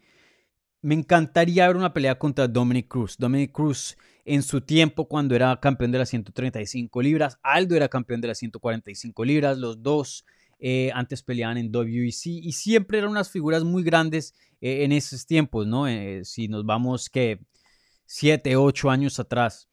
me 0.81 0.93
encantaría 0.93 1.67
ver 1.67 1.75
una 1.75 1.93
pelea 1.93 2.19
contra 2.19 2.47
Dominic 2.47 2.87
Cruz. 2.87 3.17
Dominic 3.17 3.51
Cruz 3.51 3.97
en 4.25 4.43
su 4.43 4.61
tiempo 4.61 5.07
cuando 5.07 5.35
era 5.35 5.59
campeón 5.59 5.91
de 5.91 5.97
las 5.97 6.09
135 6.09 7.01
libras, 7.01 7.39
Aldo 7.41 7.75
era 7.75 7.87
campeón 7.87 8.21
de 8.21 8.27
las 8.27 8.37
145 8.37 9.25
libras, 9.25 9.57
los 9.57 9.81
dos 9.81 10.25
eh, 10.63 10.91
antes 10.93 11.23
peleaban 11.23 11.57
en 11.57 11.75
WEC 11.75 12.27
y 12.27 12.51
siempre 12.51 12.99
eran 12.99 13.09
unas 13.09 13.31
figuras 13.31 13.63
muy 13.63 13.81
grandes 13.81 14.35
eh, 14.61 14.83
en 14.83 14.91
esos 14.91 15.25
tiempos, 15.25 15.65
¿no? 15.65 15.87
Eh, 15.87 16.21
si 16.23 16.47
nos 16.47 16.63
vamos 16.63 17.09
que 17.09 17.39
7, 18.05 18.55
8 18.55 18.91
años 18.91 19.19
atrás. 19.19 19.67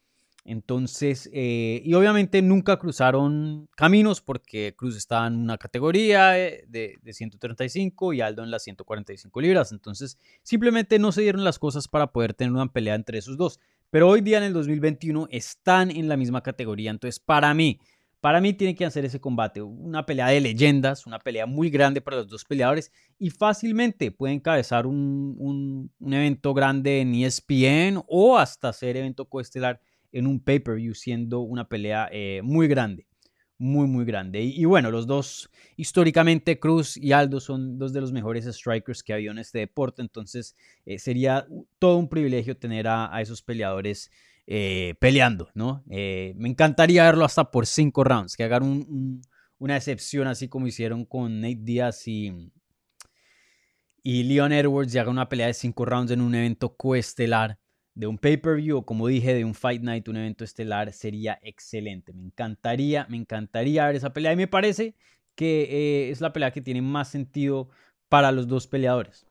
Entonces, 0.47 1.28
y 1.30 1.92
obviamente 1.92 2.40
nunca 2.40 2.78
cruzaron 2.78 3.68
caminos 3.76 4.23
porque 4.23 4.75
Cruz 4.75 4.97
estaba 4.97 5.26
en 5.26 5.37
una 5.37 5.59
categoría 5.59 6.28
de, 6.30 6.64
de, 7.02 7.12
135 7.12 8.14
y 8.14 8.23
Aldo 8.23 8.45
en 8.45 8.50
las 8.50 8.62
145 8.62 9.42
libras. 9.42 9.73
Entonces, 9.73 10.16
simplemente 10.42 10.99
no 10.99 11.12
se 11.12 11.21
dieron 11.21 11.45
las 11.45 11.59
cosas 11.59 11.87
para 11.87 12.12
poder 12.12 12.33
tener 12.33 12.54
una 12.54 12.73
pelea 12.73 12.95
entre 12.95 13.18
esos 13.18 13.37
dos. 13.37 13.61
Pero 13.90 14.09
hoy 14.09 14.23
día 14.23 14.38
en 14.38 14.45
el 14.45 14.54
2021 14.54 15.28
están 15.30 15.90
en 15.90 16.09
la 16.09 16.16
misma 16.16 16.42
categoría. 16.42 16.92
Entonces, 16.92 17.21
para 17.21 17.52
mí, 17.52 17.78
para 18.20 18.40
mí 18.40 18.52
tiene 18.52 18.75
que 18.75 18.84
hacer 18.84 19.04
ese 19.04 19.20
combate, 19.20 19.62
una 19.62 20.04
pelea 20.04 20.28
de 20.28 20.40
leyendas, 20.40 21.06
una 21.06 21.18
pelea 21.18 21.46
muy 21.46 21.70
grande 21.70 22.00
para 22.00 22.18
los 22.18 22.28
dos 22.28 22.44
peleadores 22.44 22.92
y 23.18 23.30
fácilmente 23.30 24.10
puede 24.10 24.34
encabezar 24.34 24.87
un, 24.87 25.90
evento 26.00 26.52
grande 26.52 27.00
en 27.00 27.14
ESPN 27.14 28.02
o 28.08 28.37
hasta 28.37 28.70
hacer 28.70 28.96
evento 28.96 29.26
coestelar 29.26 29.80
en 30.10 30.26
un 30.26 30.40
pay-per-view 30.40 30.94
siendo 30.94 31.40
una 31.40 31.68
pelea 31.68 32.08
eh, 32.10 32.40
muy 32.42 32.66
grande, 32.66 33.06
muy, 33.56 33.87
muy 33.87 34.04
grande. 34.04 34.40
Y, 34.40 34.64
bueno, 34.64 34.90
los 34.90 35.06
dos, 35.06 35.50
históricamente 35.76 36.58
Cruz 36.58 36.96
y 36.96 37.12
Aldo 37.12 37.40
son 37.40 37.78
dos 37.78 37.92
de 37.92 38.00
los 38.00 38.10
mejores 38.10 38.46
strikers 38.46 39.02
que 39.02 39.12
ha 39.12 39.16
habido 39.16 39.32
en 39.32 39.38
este 39.38 39.58
deporte, 39.58 40.02
entonces 40.02 40.56
eh, 40.87 40.98
sería 40.98 41.46
todo 41.78 41.98
un 41.98 42.08
privilegio 42.08 42.56
tener 42.56 42.88
a 42.88 43.20
esos 43.20 43.42
peleadores 43.42 44.10
eh, 44.50 44.94
peleando, 44.98 45.50
¿no? 45.52 45.84
Eh, 45.90 46.32
me 46.38 46.48
encantaría 46.48 47.04
verlo 47.04 47.26
hasta 47.26 47.50
por 47.50 47.66
cinco 47.66 48.02
rounds, 48.02 48.34
que 48.34 48.44
hagan 48.44 49.20
una 49.58 49.76
excepción 49.76 50.26
así 50.26 50.48
como 50.48 50.66
hicieron 50.66 51.04
con 51.04 51.42
Nate 51.42 51.58
Diaz 51.60 52.08
y, 52.08 52.50
y 54.02 54.22
Leon 54.22 54.52
Edwards 54.52 54.94
y 54.94 54.98
hagan 54.98 55.12
una 55.12 55.28
pelea 55.28 55.48
de 55.48 55.52
cinco 55.52 55.84
rounds 55.84 56.12
en 56.12 56.22
un 56.22 56.34
evento 56.34 56.74
coestelar 56.74 57.58
de 57.94 58.06
un 58.06 58.16
pay-per-view 58.16 58.78
o 58.78 58.86
como 58.86 59.06
dije, 59.08 59.34
de 59.34 59.44
un 59.44 59.54
Fight 59.54 59.82
Night, 59.82 60.08
un 60.08 60.16
evento 60.16 60.44
estelar, 60.44 60.94
sería 60.94 61.38
excelente. 61.42 62.14
Me 62.14 62.22
encantaría, 62.22 63.06
me 63.10 63.18
encantaría 63.18 63.86
ver 63.86 63.96
esa 63.96 64.14
pelea 64.14 64.32
y 64.32 64.36
me 64.36 64.46
parece 64.46 64.94
que 65.34 65.64
eh, 65.64 66.10
es 66.10 66.22
la 66.22 66.32
pelea 66.32 66.52
que 66.52 66.62
tiene 66.62 66.80
más 66.80 67.08
sentido 67.08 67.68
para 68.08 68.32
los 68.32 68.48
dos 68.48 68.66
peleadores. 68.66 69.27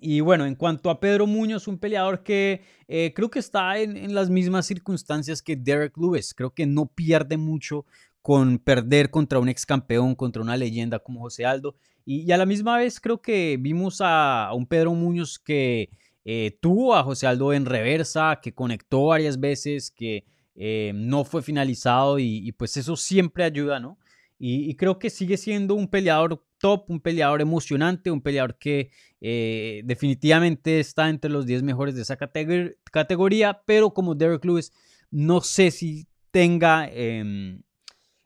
Y 0.00 0.20
bueno, 0.20 0.44
en 0.44 0.54
cuanto 0.54 0.90
a 0.90 0.98
Pedro 0.98 1.26
Muñoz, 1.26 1.68
un 1.68 1.78
peleador 1.78 2.22
que 2.22 2.62
eh, 2.88 3.12
creo 3.14 3.30
que 3.30 3.38
está 3.38 3.78
en, 3.78 4.14
las 4.14 4.28
mismas 4.28 4.66
circunstancias 4.66 5.40
que 5.40 5.56
Derek 5.56 5.96
Lewis. 5.96 6.34
Creo 6.34 6.50
que 6.50 6.66
no 6.66 6.86
pierde 6.86 7.36
mucho 7.36 7.86
con 8.20 8.58
perder 8.58 9.10
contra 9.10 9.38
un 9.38 9.48
ex 9.48 9.64
campeón, 9.66 10.14
contra 10.14 10.42
una 10.42 10.56
leyenda 10.56 10.98
como 10.98 11.20
José 11.20 11.44
Aldo. 11.44 11.76
Y, 12.04 12.30
a 12.32 12.36
la 12.36 12.46
misma 12.46 12.78
vez 12.78 13.00
creo 13.00 13.22
que 13.22 13.56
vimos 13.60 13.98
a, 14.00 14.50
un 14.54 14.66
Pedro 14.66 14.94
Muñoz 14.94 15.38
que 15.38 15.90
eh, 16.24 16.58
tuvo 16.60 16.94
a 16.94 17.04
José 17.04 17.26
Aldo 17.26 17.52
en 17.52 17.64
reversa, 17.64 18.40
que 18.42 18.52
conectó 18.52 19.06
varias 19.06 19.38
veces, 19.38 19.90
que 19.90 20.24
eh, 20.56 20.92
no 20.94 21.24
fue 21.24 21.42
finalizado 21.42 22.18
y, 22.18 22.50
pues 22.52 22.76
eso 22.76 22.96
siempre 22.96 23.44
ayuda, 23.44 23.80
¿no? 23.80 23.98
y 24.36 24.74
creo 24.74 24.98
que 24.98 25.08
sigue 25.08 25.38
siendo 25.38 25.74
un 25.74 25.88
peleador 25.88 26.44
top, 26.64 26.88
un 26.88 26.98
peleador 26.98 27.42
emocionante, 27.42 28.10
un 28.10 28.22
peleador 28.22 28.56
que 28.56 28.90
eh, 29.20 29.82
definitivamente 29.84 30.80
está 30.80 31.10
entre 31.10 31.30
los 31.30 31.44
10 31.44 31.62
mejores 31.62 31.94
de 31.94 32.00
esa 32.00 32.16
categoría, 32.16 33.60
pero 33.66 33.92
como 33.92 34.14
Derek 34.14 34.42
Lewis, 34.46 34.72
no 35.10 35.42
sé 35.42 35.70
si 35.70 36.06
tenga 36.30 36.88
em, 36.90 37.60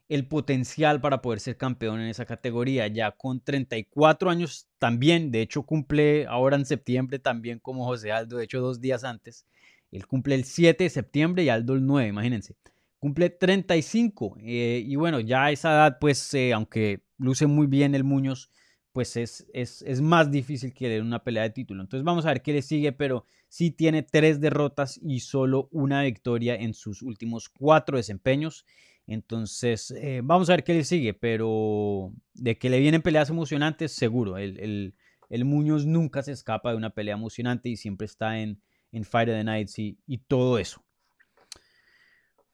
el 0.09 0.29
potencial 0.29 1.01
para 1.01 1.21
poder 1.21 1.41
ser 1.41 1.57
campeón 1.57 1.99
en 1.99 2.07
esa 2.07 2.27
categoría, 2.27 2.87
ya 2.87 3.11
con 3.11 3.41
34 3.41 4.31
años 4.31 4.69
también, 4.79 5.33
de 5.33 5.41
hecho 5.41 5.65
cumple 5.65 6.25
ahora 6.29 6.55
en 6.55 6.65
septiembre 6.65 7.19
también 7.19 7.59
como 7.59 7.87
José 7.87 8.13
Aldo, 8.13 8.37
de 8.37 8.45
hecho 8.45 8.61
dos 8.61 8.81
días 8.81 9.03
antes, 9.03 9.47
él 9.91 10.07
cumple 10.07 10.37
el 10.37 10.45
7 10.45 10.85
de 10.85 10.91
septiembre 10.91 11.43
y 11.43 11.49
Aldo 11.49 11.75
el 11.75 11.85
9, 11.85 12.07
imagínense 12.11 12.55
cumple 12.99 13.31
35. 13.31 14.37
eh, 14.41 14.83
y 14.87 14.97
bueno, 14.97 15.21
ya 15.21 15.45
a 15.47 15.51
esa 15.53 15.71
edad, 15.71 15.99
pues, 16.01 16.33
eh, 16.35 16.53
aunque 16.53 17.05
luce 17.19 17.47
muy 17.47 17.67
bien 17.67 17.95
el 17.95 18.05
Muñoz, 18.05 18.51
pues 18.93 19.17
es, 19.17 19.47
es, 19.53 19.83
es 19.83 20.01
más 20.01 20.31
difícil 20.31 20.75
que 20.75 20.97
en 20.97 21.07
una 21.07 21.23
pelea 21.23 21.45
de 21.45 21.51
título. 21.51 21.83
Entonces 21.83 22.05
vamos 22.05 22.27
a 22.27 22.31
ver 22.31 22.43
qué 22.43 22.53
le 22.53 22.63
sigue, 22.63 22.93
pero 22.93 23.25
sí 23.49 23.71
tiene 23.71 24.03
tres 24.03 24.41
derrotas 24.41 24.99
y 25.03 25.21
solo 25.21 25.69
una 25.71 26.03
victoria 26.03 26.57
en 26.57 26.75
sus 26.75 27.03
últimos 27.03 27.49
cuatro 27.49 27.97
desempeños. 27.97 28.65
Entonces, 29.07 29.93
eh, 29.93 30.21
vamos 30.25 30.51
a 30.51 30.55
ver 30.55 30.65
qué 30.65 30.75
le 30.75 30.85
sigue, 30.85 31.15
pero 31.15 32.13
de 32.35 32.59
que 32.59 32.71
le 32.71 32.81
vienen 32.81 33.03
peleas 33.03 33.31
emocionantes, 33.31 33.93
seguro. 33.93 34.37
El, 34.37 34.59
el, 34.59 34.95
el 35.31 35.45
Muñoz 35.45 35.87
nunca 35.87 36.23
se 36.23 36.33
escapa 36.33 36.71
de 36.73 36.77
una 36.77 36.91
pelea 36.91 37.15
emocionante 37.15 37.69
y 37.69 37.77
siempre 37.77 38.07
está 38.07 38.41
en, 38.41 38.61
en 38.91 39.03
of 39.03 39.11
the 39.13 39.45
Nights 39.45 39.79
y 39.79 40.19
todo 40.27 40.59
eso. 40.59 40.83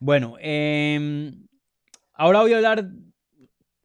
Bueno, 0.05 0.37
eh, 0.39 1.33
ahora 2.13 2.43
voy 2.43 2.53
a 2.53 2.57
hablar, 2.57 2.91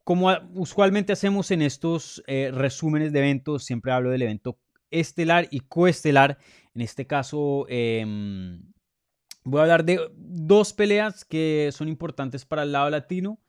como 0.03 0.29
usualmente 0.53 1.13
hacemos 1.13 1.49
en 1.49 1.61
estos 1.61 2.21
eh, 2.27 2.51
resúmenes 2.53 3.13
de 3.13 3.19
eventos, 3.19 3.63
siempre 3.63 3.93
hablo 3.93 4.09
del 4.09 4.23
evento 4.23 4.59
estelar 4.91 5.47
y 5.49 5.61
coestelar. 5.61 6.37
En 6.75 6.81
este 6.81 7.07
caso, 7.07 7.65
eh, 7.69 8.05
voy 9.45 9.59
a 9.59 9.61
hablar 9.61 9.85
de 9.85 10.11
dos 10.17 10.73
peleas 10.73 11.23
que 11.23 11.69
son 11.71 11.87
importantes 11.87 12.43
para 12.43 12.63
el 12.63 12.73
lado 12.73 12.89
latino 12.89 13.39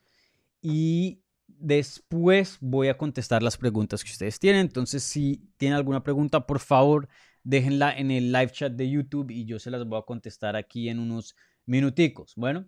y 0.63 1.25
después 1.49 2.57
voy 2.61 2.87
a 2.87 2.97
contestar 2.97 3.43
las 3.43 3.57
preguntas 3.57 4.05
que 4.05 4.13
ustedes 4.13 4.39
tienen. 4.39 4.61
Entonces, 4.61 5.03
si 5.03 5.43
tienen 5.57 5.77
alguna 5.77 6.05
pregunta, 6.05 6.47
por 6.47 6.61
favor, 6.61 7.09
déjenla 7.43 7.99
en 7.99 8.13
el 8.13 8.31
live 8.31 8.53
chat 8.53 8.75
de 8.75 8.89
YouTube 8.89 9.33
y 9.33 9.45
yo 9.45 9.59
se 9.59 9.73
las 9.73 9.85
voy 9.89 9.99
a 9.99 10.03
contestar 10.03 10.55
aquí 10.55 10.89
en 10.89 11.01
unos 11.01 11.35
minuticos. 11.71 12.35
Bueno, 12.37 12.67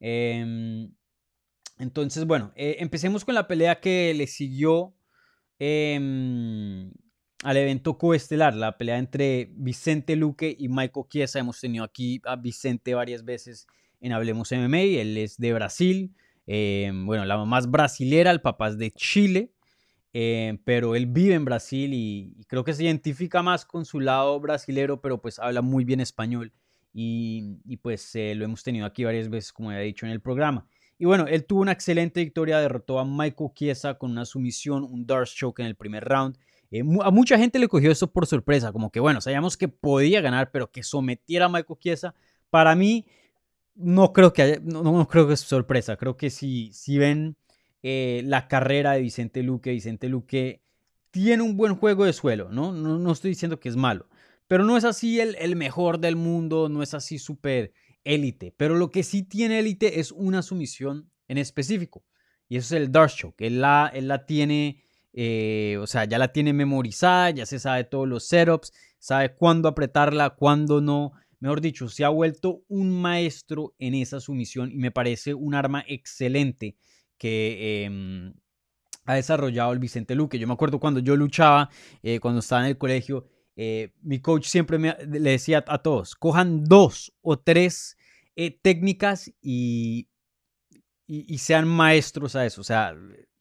eh, 0.00 0.88
entonces, 1.78 2.24
bueno, 2.24 2.52
eh, 2.54 2.76
empecemos 2.78 3.24
con 3.24 3.34
la 3.34 3.48
pelea 3.48 3.80
que 3.80 4.14
le 4.14 4.26
siguió 4.26 4.94
eh, 5.58 6.90
al 7.42 7.56
evento 7.56 7.98
coestelar, 7.98 8.54
la 8.54 8.78
pelea 8.78 8.98
entre 8.98 9.50
Vicente 9.56 10.16
Luque 10.16 10.54
y 10.56 10.68
Michael 10.68 11.06
Chiesa. 11.08 11.40
Hemos 11.40 11.60
tenido 11.60 11.84
aquí 11.84 12.20
a 12.24 12.36
Vicente 12.36 12.94
varias 12.94 13.24
veces 13.24 13.66
en 14.00 14.12
Hablemos 14.12 14.52
MMA, 14.52 14.78
él 14.78 15.16
es 15.16 15.38
de 15.38 15.52
Brasil, 15.52 16.14
eh, 16.46 16.92
bueno, 16.94 17.24
la 17.24 17.38
mamá 17.38 17.58
es 17.58 17.70
brasilera, 17.70 18.30
el 18.30 18.42
papá 18.42 18.68
es 18.68 18.78
de 18.78 18.90
Chile. 18.92 19.50
Pero 20.12 20.94
él 20.94 21.06
vive 21.06 21.34
en 21.34 21.44
Brasil 21.44 21.92
y, 21.92 22.34
y, 22.38 22.44
creo 22.44 22.62
que 22.62 22.72
se 22.72 22.84
identifica 22.84 23.42
más 23.42 23.64
con 23.64 23.84
su 23.84 23.98
lado 23.98 24.38
brasilero, 24.38 25.00
pero 25.00 25.20
pues 25.20 25.40
habla 25.40 25.60
muy 25.60 25.82
bien 25.84 25.98
español 25.98 26.52
y, 26.96 27.76
pues 27.78 28.14
eh, 28.14 28.34
lo 28.36 28.44
hemos 28.44 28.62
tenido 28.62 28.86
aquí 28.86 29.02
varias 29.02 29.28
veces, 29.28 29.52
como 29.52 29.72
he 29.72 29.82
dicho 29.82 30.06
en 30.06 30.12
el 30.12 30.20
programa. 30.20 30.66
Y 30.96 31.06
bueno, 31.06 31.26
él 31.26 31.44
tuvo 31.44 31.62
una 31.62 31.72
excelente 31.72 32.20
victoria, 32.20 32.60
derrotó 32.60 33.00
a 33.00 33.04
Michael 33.04 33.50
Chiesa 33.52 33.94
con 33.94 34.12
una 34.12 34.24
sumisión, 34.24 34.84
un 34.84 35.04
Darce 35.04 35.34
choke 35.34 35.58
en 35.60 35.66
el 35.66 35.74
primer 35.74 36.04
round. 36.04 36.38
Eh, 36.70 36.82
a 37.02 37.10
mucha 37.10 37.36
gente 37.36 37.58
le 37.58 37.66
cogió 37.66 37.90
esto 37.90 38.12
por 38.12 38.26
sorpresa, 38.26 38.72
como 38.72 38.90
que 38.90 39.00
bueno, 39.00 39.20
sabíamos 39.20 39.56
que 39.56 39.66
podía 39.66 40.20
ganar, 40.20 40.52
pero 40.52 40.70
que 40.70 40.84
sometiera 40.84 41.46
a 41.46 41.48
Michael 41.48 41.78
Chiesa, 41.80 42.14
para 42.48 42.76
mí 42.76 43.06
no 43.74 44.12
creo 44.12 44.32
que 44.32 44.60
no, 44.62 44.84
no 44.84 45.08
creo 45.08 45.26
que 45.26 45.34
es 45.34 45.40
sorpresa, 45.40 45.96
creo 45.96 46.16
que 46.16 46.30
si, 46.30 46.72
si 46.72 46.96
ven 46.96 47.36
eh, 47.82 48.22
la 48.24 48.46
carrera 48.46 48.92
de 48.92 49.00
Vicente 49.00 49.42
Luque, 49.42 49.72
Vicente 49.72 50.08
Luque 50.08 50.62
tiene 51.10 51.42
un 51.42 51.56
buen 51.56 51.74
juego 51.74 52.04
de 52.04 52.12
suelo, 52.12 52.50
¿no? 52.50 52.72
No, 52.72 52.98
no 52.98 53.12
estoy 53.12 53.30
diciendo 53.30 53.58
que 53.58 53.68
es 53.68 53.76
malo, 53.76 54.06
pero 54.46 54.64
no 54.64 54.76
es 54.76 54.84
así 54.84 55.20
el, 55.20 55.36
el 55.38 55.56
mejor 55.56 55.98
del 55.98 56.16
mundo, 56.16 56.68
no 56.68 56.82
es 56.82 56.94
así 56.94 57.18
súper 57.18 57.72
élite, 58.04 58.54
pero 58.56 58.74
lo 58.74 58.90
que 58.90 59.02
sí 59.02 59.22
tiene 59.22 59.58
élite 59.58 60.00
es 60.00 60.12
una 60.12 60.42
sumisión 60.42 61.10
en 61.28 61.38
específico, 61.38 62.04
y 62.48 62.56
eso 62.56 62.74
es 62.74 62.82
el 62.82 62.92
Dark 62.92 63.12
Choke, 63.12 63.46
él 63.46 63.60
la, 63.60 63.90
él 63.94 64.08
la 64.08 64.26
tiene... 64.26 64.80
Eh, 65.16 65.78
o 65.80 65.86
sea, 65.86 66.06
ya 66.06 66.18
la 66.18 66.32
tiene 66.32 66.52
memorizada, 66.52 67.30
ya 67.30 67.46
se 67.46 67.60
sabe 67.60 67.84
todos 67.84 68.08
los 68.08 68.26
setups, 68.26 68.72
sabe 68.98 69.32
cuándo 69.36 69.68
apretarla, 69.68 70.30
cuándo 70.30 70.80
no. 70.80 71.12
Mejor 71.38 71.60
dicho, 71.60 71.88
se 71.88 72.04
ha 72.04 72.08
vuelto 72.08 72.64
un 72.66 72.90
maestro 72.90 73.76
en 73.78 73.94
esa 73.94 74.18
sumisión 74.18 74.72
y 74.72 74.76
me 74.76 74.90
parece 74.90 75.32
un 75.32 75.54
arma 75.54 75.84
excelente 75.86 76.74
que 77.16 77.84
eh, 77.84 78.32
ha 79.04 79.14
desarrollado 79.14 79.72
el 79.72 79.78
Vicente 79.78 80.16
Luque. 80.16 80.40
Yo 80.40 80.48
me 80.48 80.54
acuerdo 80.54 80.80
cuando 80.80 80.98
yo 80.98 81.14
luchaba, 81.14 81.70
eh, 82.02 82.18
cuando 82.18 82.40
estaba 82.40 82.62
en 82.62 82.70
el 82.70 82.78
colegio, 82.78 83.28
eh, 83.56 83.92
mi 84.02 84.20
coach 84.20 84.46
siempre 84.46 84.78
me, 84.78 84.96
le 85.06 85.30
decía 85.30 85.64
a 85.66 85.78
todos, 85.78 86.14
cojan 86.14 86.64
dos 86.64 87.12
o 87.22 87.38
tres 87.38 87.96
técnicas 88.62 89.32
y, 89.40 90.08
y, 91.06 91.38
sean 91.38 91.68
maestros 91.68 92.34
a 92.34 92.44
eso. 92.44 92.60
O 92.60 92.64
sea, 92.64 92.94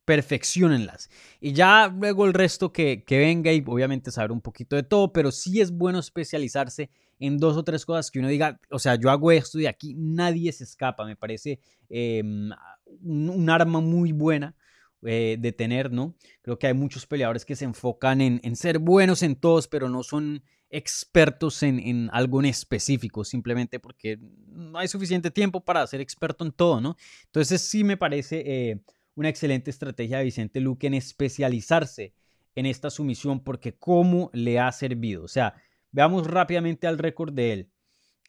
perfeccionenlas. 0.06 1.10
Y 1.40 1.54
ya 1.54 1.88
luego 1.88 2.26
el 2.26 2.34
resto 2.34 2.74
que, 2.74 3.04
que, 3.06 3.18
venga 3.18 3.52
y 3.54 3.64
obviamente 3.66 4.12
saber 4.12 4.32
un 4.32 4.42
poquito 4.42 4.76
de 4.76 4.84
todo, 4.84 5.14
pero 5.14 5.32
sí 5.32 5.62
es 5.62 5.72
bueno 5.72 6.00
especializarse 6.00 6.90
en 7.20 7.38
dos 7.38 7.56
o 7.56 7.64
tres 7.64 7.86
cosas 7.86 8.12
que 8.12 8.20
uno 8.20 8.28
diga, 8.28 8.60
o 8.70 8.80
sea, 8.80 8.96
yo 8.96 9.10
hago 9.10 9.32
esto 9.32 9.60
y 9.60 9.66
aquí 9.66 9.96
nadie 9.96 10.52
se 10.52 10.66
escapa, 10.66 11.06
me 11.06 11.16
parece 11.16 11.60
eh, 11.90 12.22
un, 12.22 13.30
un, 13.30 13.50
arma 13.50 13.80
muy 13.80 14.12
buena. 14.12 14.56
Eh, 15.06 15.38
de 15.38 15.52
tener, 15.52 15.92
¿no? 15.92 16.16
Creo 16.42 16.58
que 16.58 16.68
hay 16.68 16.74
muchos 16.74 17.06
peleadores 17.06 17.44
que 17.44 17.58
se 17.58 17.66
enfocan 17.66 18.22
en, 18.22 18.56
ser 18.56 18.80
buenos 18.80 19.22
en 19.22 19.36
todos, 19.36 19.68
pero 19.68 19.90
no 19.90 20.02
son 20.02 20.44
expertos 20.70 21.62
en, 21.64 22.10
algo 22.14 22.40
en 22.40 22.46
específico, 22.46 23.26
simplemente 23.26 23.80
porque 23.80 24.18
no 24.48 24.80
hay 24.80 24.88
suficiente 24.88 25.30
tiempo 25.30 25.66
para 25.66 25.86
ser 25.88 26.00
experto 26.00 26.46
en 26.46 26.54
todo, 26.54 26.80
¿no? 26.80 26.96
Entonces 27.26 27.62
sí 27.62 27.84
me 27.84 27.98
parece 27.98 28.44
eh, 28.46 28.82
una 29.16 29.28
excelente 29.28 29.72
estrategia 29.72 30.20
de 30.20 30.24
Vicente 30.24 30.62
Luque 30.62 30.88
en 30.88 30.94
especializarse 30.94 32.14
en 32.56 32.66
esta 32.66 32.90
sumisión 32.90 33.44
porque 33.44 33.76
cómo 33.76 34.30
le 34.32 34.60
ha 34.60 34.72
servido. 34.72 35.24
O 35.24 35.28
sea, 35.28 35.56
veamos 35.92 36.28
rápidamente 36.28 36.88
al 36.88 36.98
récord 36.98 37.34
de 37.34 37.54
él. 37.54 37.72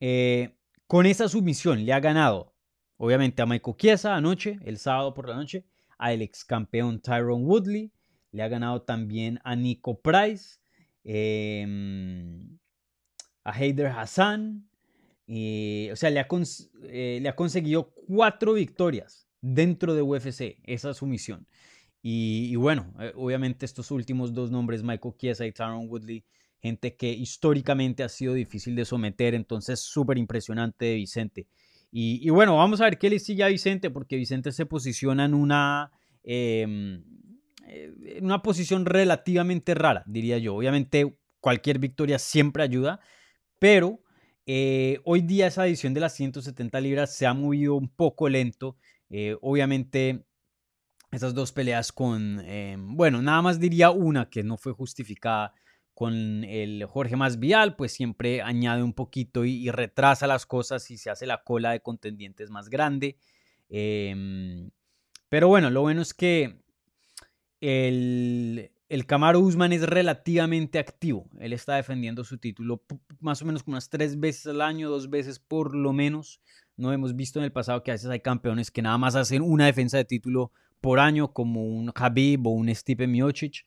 Eh, 0.01 0.57
con 0.89 1.07
esa 1.07 1.29
sumisión 1.29 1.85
le 1.85 1.93
ha 1.93 2.01
ganado, 2.01 2.55
obviamente, 2.97 3.43
a 3.43 3.47
Michael 3.47 3.77
Chiesa 3.77 4.17
anoche, 4.17 4.59
el 4.65 4.79
sábado 4.79 5.15
por 5.15 5.29
la 5.29 5.37
noche, 5.37 5.67
al 6.05 6.21
ex 6.21 6.45
campeón 6.45 7.01
Tyrone 7.01 7.45
Woodley, 7.45 7.91
le 8.31 8.43
ha 8.43 8.49
ganado 8.49 8.83
también 8.83 9.41
a 9.43 9.57
Nico 9.57 10.01
Price, 10.01 10.59
eh, 11.03 11.67
a 13.43 13.59
Heider 13.59 13.87
Hassan, 13.87 14.69
o 15.27 15.97
sea, 15.97 16.11
le 16.11 16.21
ha, 16.21 16.29
eh, 16.89 17.19
le 17.23 17.29
ha 17.29 17.35
conseguido 17.35 17.95
cuatro 18.07 18.53
victorias 18.53 19.27
dentro 19.41 19.95
de 19.95 20.03
UFC, 20.03 20.59
esa 20.65 20.93
sumisión. 20.93 21.47
Y, 22.03 22.49
y, 22.51 22.57
bueno, 22.57 22.93
eh, 23.01 23.13
obviamente 23.17 23.65
estos 23.65 23.91
últimos 23.91 24.35
dos 24.35 24.51
nombres, 24.51 24.83
Michael 24.83 25.15
Chiesa 25.17 25.47
y 25.47 25.53
Tyron 25.53 25.89
Woodley, 25.89 26.23
gente 26.61 26.97
que 26.97 27.11
históricamente 27.11 28.03
ha 28.03 28.11
sido 28.11 28.35
difícil 28.35 28.77
de 28.77 28.85
someter, 28.85 29.35
entonces 29.35 29.81
súper 29.81 30.19
impresionante 30.19 30.85
de 30.85 30.95
Vicente. 30.97 31.47
Y, 31.97 32.29
bueno, 32.31 32.57
vamos 32.57 32.81
a 32.81 32.85
ver 32.85 32.99
qué 32.99 33.09
le 33.09 33.21
sigue 33.21 33.45
a 33.45 33.49
Vicente, 33.49 33.89
porque 33.89 34.17
Vicente 34.17 34.51
se 34.51 34.67
posiciona 34.67 35.27
en 35.27 35.33
una, 35.33 35.93
eh, 36.25 36.63
en 36.65 38.25
una 38.25 38.43
posición 38.43 38.85
relativamente 38.85 39.75
rara, 39.75 40.03
diría 40.07 40.39
yo. 40.39 40.57
Obviamente 40.57 41.17
cualquier 41.39 41.79
victoria 41.79 42.19
siempre 42.19 42.65
ayuda, 42.65 42.99
pero 43.61 44.01
eh, 44.45 44.99
hoy 45.05 45.21
día 45.21 45.47
esa 45.47 45.69
edición 45.69 45.95
de 45.95 46.01
las 46.01 46.15
170 46.15 46.81
libras 46.81 47.15
se 47.15 47.27
ha 47.27 47.35
movido 47.35 47.77
un 47.77 47.89
poco 47.89 48.29
lento 48.29 48.77
eh, 49.17 49.37
obviamente, 49.43 50.25
esas 51.13 51.35
dos 51.35 51.53
peleas 51.53 51.93
con, 51.93 52.41
eh, 52.45 52.77
bueno, 52.79 53.23
nada 53.23 53.43
más 53.43 53.61
diría 53.61 53.91
una 53.91 54.29
que 54.29 54.43
no 54.43 54.57
fue 54.57 54.73
justificada 54.73 55.55
con 55.95 56.45
el 56.45 56.85
Jorge 56.87 57.17
Masvial, 57.17 57.77
pues 57.77 57.93
siempre 57.93 58.43
añade 58.43 58.83
un 58.83 58.93
poquito 58.93 59.45
y, 59.45 59.71
retrasa 59.71 60.27
las 60.27 60.45
cosas 60.45 60.91
y 60.91 60.99
se 60.99 61.11
hace 61.11 61.27
la 61.27 61.43
cola 61.45 61.73
de 61.73 61.81
contendientes 61.81 62.51
más 62.51 62.69
grande. 62.69 63.17
Eh, 63.69 64.69
pero 65.29 65.49
bueno, 65.49 65.71
lo 65.71 65.83
bueno 65.83 66.03
es 66.03 66.15
que 66.15 66.61
el, 67.61 68.71
el 68.89 69.07
Camaro 69.07 69.41
Usman 69.41 69.73
es 69.73 69.83
relativamente 69.83 70.79
activo. 70.79 71.29
Él 71.41 71.53
está 71.53 71.77
defendiendo 71.77 72.23
su 72.23 72.39
título 72.39 72.85
más 73.21 73.43
o 73.43 73.47
menos 73.47 73.63
unas 73.67 73.89
tres 73.89 74.21
veces 74.21 74.47
al 74.47 74.61
año, 74.61 74.91
dos 74.91 75.11
veces 75.11 75.39
por 75.39 75.75
lo 75.75 75.93
menos. 75.93 76.41
No 76.77 76.93
hemos 76.93 77.17
visto 77.17 77.39
en 77.39 77.45
el 77.45 77.53
pasado 77.53 77.83
que 77.83 77.91
a 77.91 77.95
veces 77.95 78.11
hay 78.11 78.21
campeones 78.21 78.71
que 78.71 78.83
nada 78.83 78.99
más 78.99 79.17
hacen 79.17 79.43
una 79.43 79.67
defensa 79.67 79.97
de 79.97 80.05
título 80.05 80.53
por 80.81 81.01
año, 81.01 81.33
como 81.33 81.65
un 81.67 81.91
Habib 81.95 82.47
o 82.47 82.51
un 82.51 82.73
Stipe 82.75 83.07
Miocic, 83.07 83.65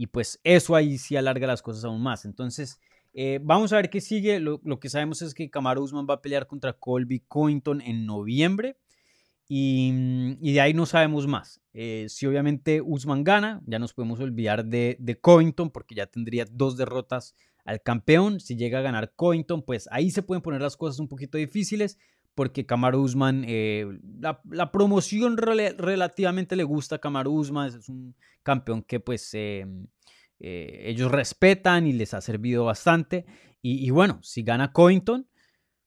y 0.00 0.06
pues 0.06 0.40
eso 0.44 0.74
ahí 0.76 0.96
sí 0.96 1.14
alarga 1.16 1.46
las 1.46 1.60
cosas 1.60 1.84
aún 1.84 2.00
más. 2.02 2.24
Entonces, 2.24 2.80
eh, 3.12 3.38
vamos 3.42 3.70
a 3.74 3.76
ver 3.76 3.90
qué 3.90 4.00
sigue. 4.00 4.40
Lo, 4.40 4.58
lo, 4.64 4.80
que 4.80 4.88
sabemos 4.88 5.20
es 5.20 5.34
que 5.34 5.50
Kamaru 5.50 5.82
Usman 5.82 6.06
va 6.08 6.14
a 6.14 6.22
pelear 6.22 6.46
contra 6.46 6.72
Colby 6.72 7.20
Covington 7.28 7.82
en 7.82 8.06
noviembre, 8.06 8.78
y, 9.46 9.92
y 10.40 10.54
de 10.54 10.60
ahí 10.62 10.72
no 10.72 10.86
sabemos 10.86 11.26
más. 11.26 11.60
Eh, 11.74 12.06
si 12.08 12.24
obviamente 12.24 12.80
Usman 12.80 13.24
gana, 13.24 13.60
ya 13.66 13.78
nos 13.78 13.92
podemos 13.92 14.20
olvidar 14.20 14.64
de, 14.64 14.96
de 15.00 15.20
Covington, 15.20 15.68
porque 15.68 15.94
ya 15.94 16.06
tendría 16.06 16.46
dos 16.50 16.78
derrotas 16.78 17.34
al 17.66 17.82
campeón. 17.82 18.40
Si 18.40 18.56
llega 18.56 18.78
a 18.78 18.82
ganar 18.82 19.12
Covington, 19.14 19.60
pues 19.60 19.86
ahí 19.92 20.10
se 20.10 20.22
pueden 20.22 20.40
poner 20.40 20.62
las 20.62 20.78
cosas 20.78 20.98
un 20.98 21.08
poquito 21.08 21.36
difíciles 21.36 21.98
porque 22.34 22.66
Kamaru 22.66 23.02
Usman, 23.02 23.44
eh, 23.46 23.86
la, 24.18 24.72
promoción 24.72 25.36
relativamente 25.36 26.56
le 26.56 26.64
gusta 26.64 26.96
a 26.96 26.98
Kamaru 26.98 27.32
Usman, 27.32 27.68
es 27.68 27.88
un 27.88 28.14
campeón 28.42 28.82
que 28.82 29.00
pues 29.00 29.34
em, 29.34 29.86
eh, 30.38 30.82
ellos 30.86 31.10
respetan 31.10 31.86
y 31.86 31.92
les 31.92 32.14
ha 32.14 32.20
servido 32.20 32.64
bastante. 32.64 33.26
Y, 33.62 33.90
bueno, 33.90 34.20
si 34.22 34.42
gana 34.42 34.72
Covington, 34.72 35.28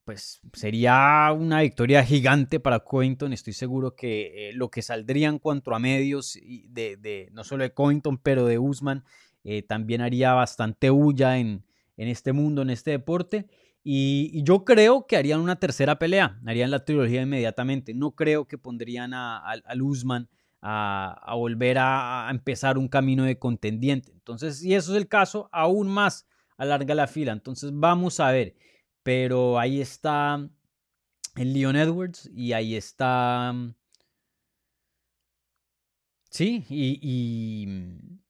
pues 0.03 0.41
sería 0.53 1.32
una 1.36 1.62
victoria 1.62 2.03
gigante 2.03 2.60
para 2.60 2.82
Covington. 2.82 3.34
Estoy 3.34 3.53
seguro 3.53 3.95
que 3.95 4.49
eh, 4.49 4.53
lo 4.53 4.69
que 4.69 4.84
saldría 4.84 5.29
en 5.29 5.39
cuanto 5.39 5.73
a 5.73 5.79
medios, 5.79 6.38
de, 6.69 7.29
no 7.32 7.43
solo 7.43 7.63
de 7.63 7.73
Covington, 7.73 8.19
pero 8.19 8.45
de 8.45 8.60
Usman, 8.60 9.03
también 9.67 10.01
haría 10.01 10.34
bastante 10.34 10.91
bulla 10.91 11.39
en, 11.39 11.65
en 11.97 12.08
este 12.08 12.32
mundo, 12.32 12.62
en 12.62 12.69
este 12.69 12.91
deporte. 12.91 13.47
Y, 13.84 14.43
yo 14.43 14.63
creo 14.63 15.08
que 15.08 15.17
harían 15.17 15.41
una 15.41 15.58
tercera 15.58 16.00
pelea, 16.00 16.39
harían 16.46 16.72
la 16.72 16.86
trilogía 16.86 17.22
inmediatamente. 17.22 17.93
No 17.93 18.12
creo 18.12 18.48
que 18.48 18.58
pondrían 18.58 19.13
a, 19.13 19.38
a, 19.38 19.76
Luzman 19.76 20.30
a, 20.62 21.34
volver 21.36 21.78
a, 21.80 22.28
empezar 22.32 22.78
un 22.78 22.88
camino 22.88 23.26
de 23.26 23.38
contendiente. 23.38 24.12
Entonces, 24.13 24.60
si 24.60 24.74
eso 24.74 24.93
es 24.93 24.98
el 24.98 25.08
caso, 25.08 25.50
aún 25.52 25.89
más 25.89 26.28
alarga 26.58 26.96
la 26.96 27.08
fila. 27.08 27.34
Entonces, 27.34 27.72
vamos 27.74 28.19
a 28.19 28.32
ver. 28.32 28.56
Pero 29.04 29.60
ahí 29.60 29.82
está 29.82 30.50
el 31.36 31.54
Leon 31.54 31.76
Edwards 31.76 32.30
y 32.34 32.54
ahí 32.54 32.76
está... 32.76 33.54
Sí, 36.30 36.65
y 36.67 37.00
y 37.04 38.22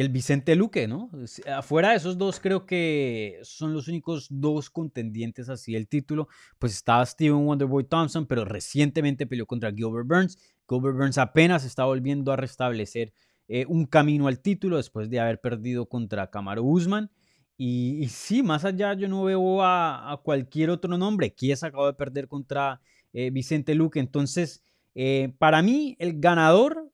el 0.00 0.08
Vicente 0.08 0.56
Luque, 0.56 0.88
¿no? 0.88 1.10
Afuera 1.54 1.90
de 1.90 1.96
esos 1.96 2.16
dos 2.16 2.40
creo 2.40 2.64
que 2.64 3.38
son 3.42 3.74
los 3.74 3.88
únicos 3.88 4.26
dos 4.30 4.70
contendientes 4.70 5.50
así 5.50 5.76
el 5.76 5.86
título. 5.86 6.28
Pues 6.58 6.72
estaba 6.72 7.04
Steven 7.04 7.46
Wonderboy 7.46 7.84
Thompson, 7.84 8.26
pero 8.26 8.44
recientemente 8.46 9.26
peleó 9.26 9.46
contra 9.46 9.70
Gilbert 9.70 10.06
Burns. 10.06 10.38
Gilbert 10.66 10.96
Burns 10.96 11.18
apenas 11.18 11.64
está 11.64 11.84
volviendo 11.84 12.32
a 12.32 12.36
restablecer 12.36 13.12
eh, 13.48 13.66
un 13.68 13.84
camino 13.84 14.28
al 14.28 14.40
título 14.40 14.78
después 14.78 15.10
de 15.10 15.20
haber 15.20 15.40
perdido 15.40 15.86
contra 15.86 16.30
Camaro 16.30 16.64
Usman. 16.64 17.10
Y, 17.58 18.08
sí, 18.08 18.42
más 18.42 18.64
allá 18.64 18.94
yo 18.94 19.08
no 19.08 19.24
veo 19.24 19.62
a, 19.62 20.20
cualquier 20.24 20.70
otro 20.70 20.96
nombre. 20.96 21.34
Kies 21.34 21.62
acabó 21.62 21.86
de 21.86 21.92
perder 21.92 22.28
contra 22.28 22.80
eh, 23.12 23.30
Vicente 23.30 23.74
Luque. 23.74 24.00
Entonces, 24.00 24.64
eh, 24.94 25.34
para 25.38 25.62
mí, 25.62 25.96
el 25.98 26.18
ganador 26.18 26.91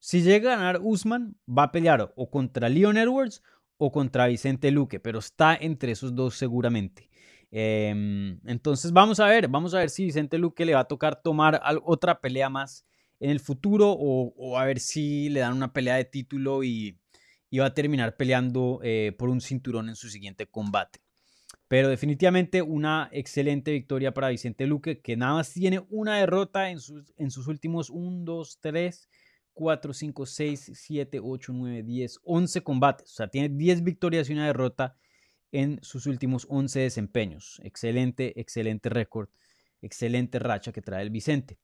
si 0.00 0.22
llega 0.22 0.54
a 0.54 0.56
ganar 0.56 0.80
Usman, 0.82 1.36
va 1.46 1.64
a 1.64 1.72
pelear 1.72 2.12
o 2.16 2.30
contra 2.30 2.68
Leon 2.68 2.96
Edwards 2.96 3.42
o 3.76 3.92
contra 3.92 4.26
Vicente 4.26 4.70
Luque, 4.70 4.98
pero 4.98 5.18
está 5.18 5.54
entre 5.54 5.92
esos 5.92 6.14
dos 6.14 6.34
seguramente. 6.34 7.10
Em, 7.50 8.40
entonces 8.46 8.92
vamos 8.92 9.20
a 9.20 9.26
ver, 9.26 9.48
vamos 9.48 9.74
a 9.74 9.78
ver 9.78 9.90
si 9.90 10.04
Vicente 10.04 10.38
Luque 10.38 10.64
le 10.64 10.74
va 10.74 10.80
a 10.80 10.88
tocar 10.88 11.20
tomar 11.22 11.60
otra 11.84 12.20
pelea 12.20 12.48
más 12.48 12.86
en 13.18 13.30
el 13.30 13.40
futuro 13.40 13.90
o, 13.92 14.58
a 14.58 14.64
ver 14.64 14.80
si 14.80 15.28
le 15.28 15.40
dan 15.40 15.54
una 15.54 15.72
pelea 15.72 15.96
de 15.96 16.04
título 16.04 16.64
y, 16.64 16.98
va 17.58 17.66
a 17.66 17.74
terminar 17.74 18.16
peleando 18.16 18.80
eh, 18.82 19.12
por 19.18 19.28
un 19.28 19.40
cinturón 19.40 19.88
en 19.88 19.96
su 19.96 20.08
siguiente 20.08 20.46
combate. 20.46 21.00
Pero 21.68 21.88
definitivamente 21.88 22.62
una 22.62 23.08
excelente 23.12 23.72
victoria 23.72 24.14
para 24.14 24.28
Vicente 24.28 24.66
Luque, 24.66 25.00
que 25.00 25.16
nada 25.16 25.34
más 25.34 25.52
tiene 25.52 25.84
una 25.90 26.16
derrota 26.16 26.70
en 26.70 26.80
sus, 26.80 27.12
en 27.16 27.30
sus 27.30 27.48
últimos 27.48 27.90
1, 27.90 28.24
2, 28.24 28.58
3, 28.60 29.08
4, 29.54 29.92
5, 29.92 30.26
6, 30.26 30.72
7, 30.74 31.20
8, 31.22 31.52
9, 31.52 31.82
10, 31.82 32.20
11 32.24 32.62
combates. 32.62 33.10
O 33.10 33.14
sea, 33.14 33.28
tiene 33.28 33.48
10 33.50 33.82
victorias 33.84 34.28
y 34.30 34.32
una 34.32 34.46
derrota 34.46 34.96
en 35.52 35.78
sus 35.82 36.06
últimos 36.06 36.46
11 36.48 36.80
desempeños. 36.80 37.60
Excelente, 37.64 38.38
excelente 38.40 38.88
récord, 38.88 39.28
excelente 39.82 40.38
racha 40.38 40.72
que 40.72 40.82
trae 40.82 41.02
el 41.02 41.10
Vicente. 41.10 41.58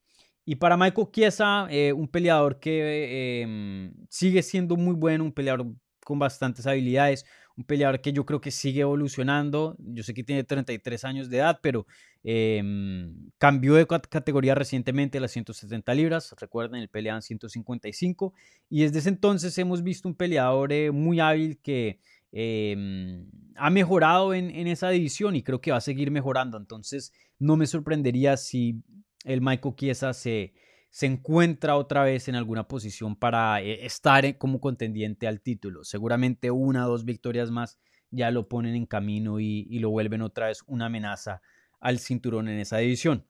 Y 0.45 0.55
para 0.55 0.77
Michael 0.77 1.07
Chiesa, 1.11 1.67
eh, 1.69 1.91
un 1.91 2.07
peleador 2.07 2.59
que 2.59 3.41
eh, 3.43 3.91
sigue 4.09 4.41
siendo 4.43 4.77
muy 4.77 4.95
bueno, 4.95 5.25
un 5.25 5.33
peleador 5.33 5.67
con 6.05 6.19
bastantes 6.19 6.65
habilidades, 6.65 7.25
un 7.57 7.63
peleador 7.63 8.01
que 8.01 8.13
yo 8.13 8.25
creo 8.25 8.39
que 8.39 8.51
sigue 8.51 8.81
evolucionando. 8.81 9.75
Yo 9.79 10.03
sé 10.03 10.13
que 10.13 10.23
tiene 10.23 10.43
33 10.43 11.03
años 11.05 11.29
de 11.29 11.37
edad, 11.37 11.59
pero 11.61 11.87
em, 12.23 13.31
cambió 13.39 13.73
de 13.73 13.87
categoría 13.87 14.53
recientemente 14.53 15.17
a 15.17 15.21
las 15.21 15.31
170 15.31 15.93
libras. 15.95 16.35
Recuerden, 16.39 16.81
el 16.81 16.89
peleaban 16.89 17.23
155. 17.23 18.33
Y 18.69 18.83
desde 18.83 18.99
ese 18.99 19.09
entonces 19.09 19.57
hemos 19.57 19.81
visto 19.81 20.07
un 20.07 20.15
peleador 20.15 20.71
eh, 20.71 20.91
muy 20.91 21.19
hábil 21.19 21.57
que 21.57 21.99
em, 22.31 23.25
ha 23.55 23.71
mejorado 23.71 24.35
en, 24.35 24.51
en, 24.51 24.67
esa 24.67 24.89
división 24.89 25.35
y 25.35 25.41
creo 25.41 25.59
que 25.59 25.71
va 25.71 25.77
a 25.77 25.81
seguir 25.81 26.11
mejorando. 26.11 26.57
Entonces, 26.57 27.11
no 27.39 27.57
me 27.57 27.65
sorprendería 27.65 28.37
si 28.37 28.83
el 29.23 29.41
Michael 29.41 29.75
Chiesa 29.75 30.13
se 30.13 30.53
se 30.89 31.05
encuentra 31.05 31.75
otra 31.75 32.03
vez 32.03 32.27
en 32.27 32.35
alguna 32.35 32.67
posición 32.67 33.15
para 33.15 33.61
eh, 33.61 33.85
estar 33.85 34.37
como 34.37 34.59
contendiente 34.59 35.27
al 35.27 35.41
título. 35.41 35.83
Seguramente 35.83 36.51
una 36.51 36.87
o 36.87 36.89
dos 36.89 37.05
victorias 37.05 37.51
más 37.51 37.77
ya 38.09 38.31
lo 38.31 38.47
ponen 38.47 38.75
en 38.75 38.85
camino 38.85 39.39
y, 39.39 39.65
lo 39.79 39.89
vuelven 39.89 40.21
otra 40.21 40.47
vez 40.47 40.63
una 40.67 40.85
amenaza 40.85 41.41
al 41.79 41.99
cinturón 41.99 42.47
en 42.47 42.59
esa 42.59 42.77
división. 42.77 43.25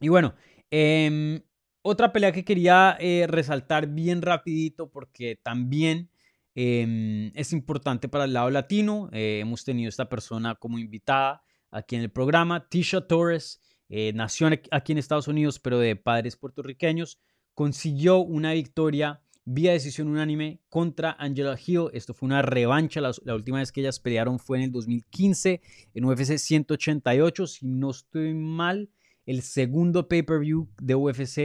Y 0.00 0.08
bueno, 0.08 0.34
em, 0.70 1.40
otra 1.82 2.12
pelea 2.12 2.32
que 2.32 2.44
quería 2.44 2.96
eh, 2.98 3.26
resaltar 3.28 3.86
bien 3.86 4.20
rapidito 4.20 4.90
porque 4.90 5.38
también 5.42 6.10
em, 6.54 7.30
es 7.34 7.52
importante 7.52 8.08
para 8.08 8.24
el 8.24 8.32
lado 8.32 8.50
latino. 8.50 9.08
Eh, 9.12 9.38
hemos 9.40 9.64
tenido 9.64 9.88
esta 9.88 10.08
persona 10.08 10.56
como 10.56 10.78
invitada 10.78 11.42
aquí 11.70 11.96
en 11.96 12.02
el 12.02 12.10
programa, 12.10 12.68
Tisha 12.68 13.06
Torres. 13.06 13.60
Eh, 13.88 14.12
nació 14.14 14.48
aquí 14.70 14.92
en 14.92 14.98
Estados 14.98 15.28
Unidos, 15.28 15.58
pero 15.58 15.78
de 15.78 15.96
padres 15.96 16.36
puertorriqueños, 16.36 17.18
consiguió 17.54 18.18
una 18.18 18.52
victoria 18.52 19.20
vía 19.44 19.72
decisión 19.72 20.08
unánime 20.08 20.60
contra 20.68 21.16
Angela 21.18 21.58
Hill. 21.64 21.88
Esto 21.92 22.14
fue 22.14 22.26
una 22.26 22.42
revancha. 22.42 23.00
La, 23.00 23.34
última 23.34 23.58
vez 23.58 23.72
que 23.72 23.80
ellas 23.80 24.00
pelearon 24.00 24.38
fue 24.38 24.58
en 24.58 24.64
el 24.64 24.72
2015 24.72 25.60
en 25.94 26.04
UFC 26.04 26.38
188. 26.38 27.46
Si 27.46 27.66
no 27.66 27.90
estoy 27.90 28.34
mal, 28.34 28.90
el 29.26 29.42
segundo 29.42 30.08
pay-per-view 30.08 30.68
de 30.80 30.94
UFC 30.94 31.38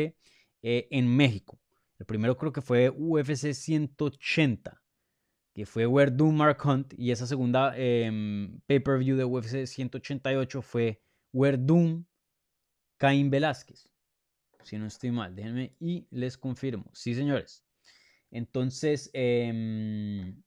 eh, 0.62 0.88
en 0.92 1.08
México. 1.08 1.60
El 2.00 2.06
primero 2.06 2.38
creo 2.38 2.54
que 2.54 2.62
fue 2.62 2.90
UFC 2.90 3.54
180, 3.54 4.82
que 5.54 5.66
fue 5.66 5.86
Where 5.86 6.12
Doom 6.12 6.36
Mark 6.36 6.60
Hunt. 6.66 6.94
Y 6.98 7.12
esa 7.12 7.28
segunda 7.28 7.74
em, 7.76 8.60
pay-per-view 8.68 9.18
de 9.18 9.26
UFC 9.26 9.66
188 9.66 10.62
fue 10.62 11.02
Where 11.34 11.58
Doom 11.58 12.06
Caín 13.00 13.32
Velázquez. 13.32 13.90
Si 14.64 14.78
no 14.78 14.86
estoy 14.86 15.10
mal, 15.10 15.36
déjenme 15.36 15.74
y 15.80 16.06
les 16.12 16.38
confirmo. 16.38 16.92
Sí, 16.94 17.16
señores. 17.16 17.64
Entonces, 18.30 19.10
em, 19.14 20.44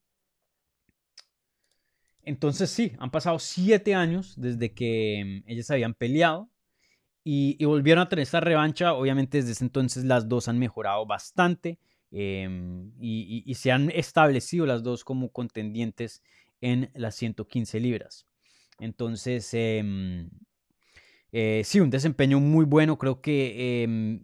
entonces 2.22 2.70
sí, 2.70 2.92
han 2.98 3.10
pasado 3.10 3.38
siete 3.40 3.94
años 3.94 4.34
desde 4.36 4.72
que 4.74 5.18
em, 5.18 5.42
ellas 5.46 5.70
habían 5.70 5.94
peleado 5.94 6.50
y, 7.24 7.64
volvieron 7.64 8.02
a 8.02 8.08
tener 8.08 8.22
esta 8.24 8.40
revancha. 8.40 8.92
Obviamente 8.94 9.38
desde 9.38 9.52
ese 9.52 9.64
entonces 9.64 10.04
las 10.04 10.28
dos 10.28 10.46
han 10.46 10.58
mejorado 10.58 11.06
bastante 11.06 11.78
em, 12.10 12.92
y, 13.00 13.54
se 13.54 13.72
han 13.72 13.90
establecido 13.90 14.66
las 14.66 14.82
dos 14.82 15.04
como 15.04 15.30
contendientes 15.32 16.22
en 16.60 16.90
las 16.94 17.16
115 17.16 17.80
libras. 17.80 18.26
Entonces, 18.78 19.52
sí, 21.32 21.80
un 21.80 21.90
desempeño 21.90 22.40
muy 22.40 22.64
bueno. 22.64 22.98
Creo 22.98 23.20
que 23.20 23.82
em, 23.82 24.20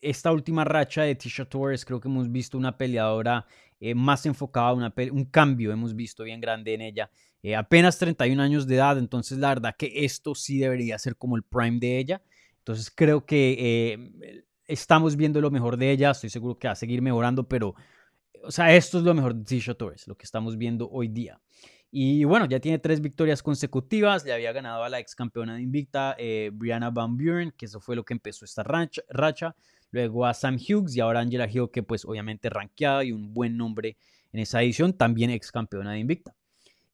esta 0.00 0.32
última 0.32 0.64
racha 0.64 1.02
de 1.02 1.14
Tisha 1.14 1.44
Torres, 1.44 1.84
creo 1.84 2.00
que 2.00 2.08
hemos 2.08 2.30
visto 2.30 2.58
una 2.58 2.76
peleadora 2.76 3.46
eh, 3.80 3.94
más 3.94 4.26
enfocada, 4.26 4.72
un 4.72 5.24
cambio 5.26 5.72
hemos 5.72 5.94
visto 5.94 6.24
bien 6.24 6.40
grande 6.40 6.74
en 6.74 6.82
ella. 6.82 7.10
Eh, 7.42 7.54
apenas 7.54 7.98
31 7.98 8.42
años 8.42 8.66
de 8.66 8.74
edad, 8.74 8.98
entonces 8.98 9.38
la 9.38 9.50
verdad 9.50 9.76
que 9.78 10.04
esto 10.04 10.34
sí 10.34 10.58
debería 10.58 10.98
ser 10.98 11.16
como 11.16 11.36
el 11.36 11.44
prime 11.44 11.78
de 11.78 11.98
ella. 11.98 12.22
Entonces 12.58 12.90
creo 12.94 13.24
que 13.24 14.42
estamos 14.68 15.16
viendo 15.16 15.40
lo 15.40 15.50
mejor 15.50 15.76
de 15.76 15.90
ella, 15.90 16.10
estoy 16.10 16.30
seguro 16.30 16.58
que 16.58 16.68
va 16.68 16.72
a 16.72 16.76
seguir 16.76 17.02
mejorando, 17.02 17.48
pero, 17.48 17.74
o 18.44 18.50
sea, 18.50 18.74
esto 18.76 18.98
es 18.98 19.04
lo 19.04 19.14
mejor 19.14 19.34
de 19.34 19.44
Tisha 19.44 19.74
Torres, 19.74 20.06
lo 20.06 20.16
que 20.16 20.24
estamos 20.24 20.56
viendo 20.56 20.88
hoy 20.90 21.08
día. 21.08 21.40
Y 21.90 22.24
bueno, 22.24 22.46
ya 22.46 22.60
tiene 22.60 22.78
tres 22.78 23.00
victorias 23.00 23.42
consecutivas. 23.42 24.24
Le 24.24 24.32
había 24.32 24.52
ganado 24.52 24.84
a 24.84 24.88
la 24.88 24.98
ex 24.98 25.14
campeona 25.14 25.54
de 25.54 25.62
Invicta, 25.62 26.14
eh, 26.18 26.50
Brianna 26.52 26.90
Van 26.90 27.16
Buren, 27.16 27.52
que 27.56 27.66
eso 27.66 27.80
fue 27.80 27.96
lo 27.96 28.04
que 28.04 28.14
empezó 28.14 28.44
esta 28.44 28.62
racha. 28.62 29.56
Luego 29.90 30.26
a 30.26 30.34
Sam 30.34 30.56
Hughes 30.56 30.94
y 30.96 31.00
ahora 31.00 31.20
Angela 31.20 31.48
Hill, 31.50 31.70
que 31.72 31.82
pues 31.82 32.04
obviamente 32.04 32.50
rankeada 32.50 33.04
y 33.04 33.12
un 33.12 33.32
buen 33.32 33.56
nombre 33.56 33.96
en 34.32 34.40
esa 34.40 34.62
edición, 34.62 34.92
también 34.92 35.30
ex 35.30 35.50
campeona 35.50 35.92
de 35.92 36.00
Invicta. 36.00 36.34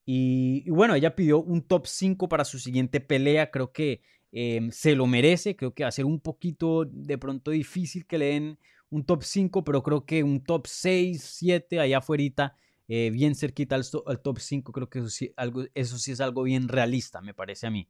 Y, 0.06 0.68
bueno, 0.70 0.94
ella 0.94 1.16
pidió 1.16 1.40
un 1.40 1.62
top 1.62 1.86
5 1.86 2.28
para 2.28 2.44
su 2.44 2.58
siguiente 2.58 3.00
pelea. 3.00 3.50
Creo 3.50 3.72
que 3.72 4.02
em, 4.32 4.70
se 4.70 4.94
lo 4.94 5.06
merece. 5.06 5.56
Creo 5.56 5.72
que 5.74 5.84
va 5.84 5.88
a 5.88 5.92
ser 5.92 6.04
un 6.04 6.20
poquito 6.20 6.84
de 6.84 7.18
pronto 7.18 7.50
difícil 7.50 8.06
que 8.06 8.18
le 8.18 8.26
den 8.26 8.58
un 8.90 9.04
top 9.04 9.24
5, 9.24 9.64
pero 9.64 9.82
creo 9.82 10.04
que 10.04 10.22
un 10.22 10.44
top 10.44 10.66
6, 10.66 11.22
7 11.22 11.80
allá 11.80 11.98
afuera 11.98 12.54
eh, 12.88 13.10
bien 13.10 13.34
cerquita 13.34 13.76
al, 13.76 14.20
top 14.20 14.38
5, 14.38 14.72
creo 14.72 14.88
que 14.88 14.98
eso 14.98 15.08
sí, 15.08 15.32
algo, 15.36 15.64
eso 15.74 15.98
sí 15.98 16.12
es 16.12 16.20
algo 16.20 16.42
bien 16.42 16.68
realista, 16.68 17.20
me 17.20 17.34
parece 17.34 17.66
a 17.66 17.70
mí. 17.70 17.88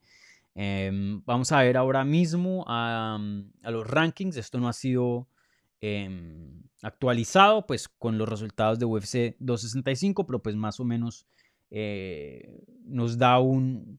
Em, 0.54 1.20
vamos 1.24 1.50
a 1.50 1.62
ver 1.62 1.76
ahora 1.76 2.04
mismo 2.04 2.64
a, 2.68 3.18
los 3.62 3.86
rankings. 3.86 4.36
Esto 4.36 4.60
no 4.60 4.68
ha 4.68 4.72
sido 4.72 5.26
em, 5.80 6.62
actualizado 6.82 7.66
pues 7.66 7.88
con 7.88 8.18
los 8.18 8.28
resultados 8.28 8.78
de 8.78 8.84
UFC 8.86 9.36
265, 9.40 10.26
pero 10.26 10.42
pues 10.42 10.54
más 10.54 10.78
o 10.78 10.84
menos 10.84 11.26
eh, 11.70 12.62
nos 12.84 13.18
da 13.18 13.40
un, 13.40 13.98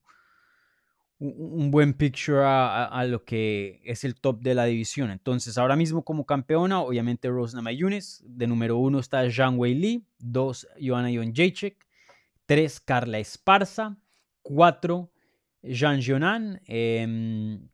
un 1.19 1.71
buen 1.71 1.93
picture 1.93 2.41
a, 2.43 3.05
lo 3.07 3.23
que 3.23 3.81
es 3.85 4.03
el 4.03 4.15
top 4.15 4.41
de 4.41 4.53
la 4.53 4.65
división. 4.65 5.11
Entonces, 5.11 5.57
ahora 5.57 5.75
mismo 5.75 6.03
como 6.03 6.25
campeona, 6.25 6.81
obviamente 6.81 7.29
Rose 7.29 7.55
Namajunas. 7.55 8.23
De 8.25 8.47
número 8.47 8.77
uno 8.77 8.99
está 8.99 9.29
Zhang 9.29 9.57
Wei 9.57 9.75
Li. 9.75 10.05
Dos, 10.19 10.67
Joanna 10.79 11.09
Jacek. 11.33 11.77
Tres, 12.45 12.79
Carla 12.79 13.19
Esparza. 13.19 13.97
Cuatro, 14.41 15.11
Jean 15.63 16.01
Jonan. 16.01 16.61
Em, 16.65 17.69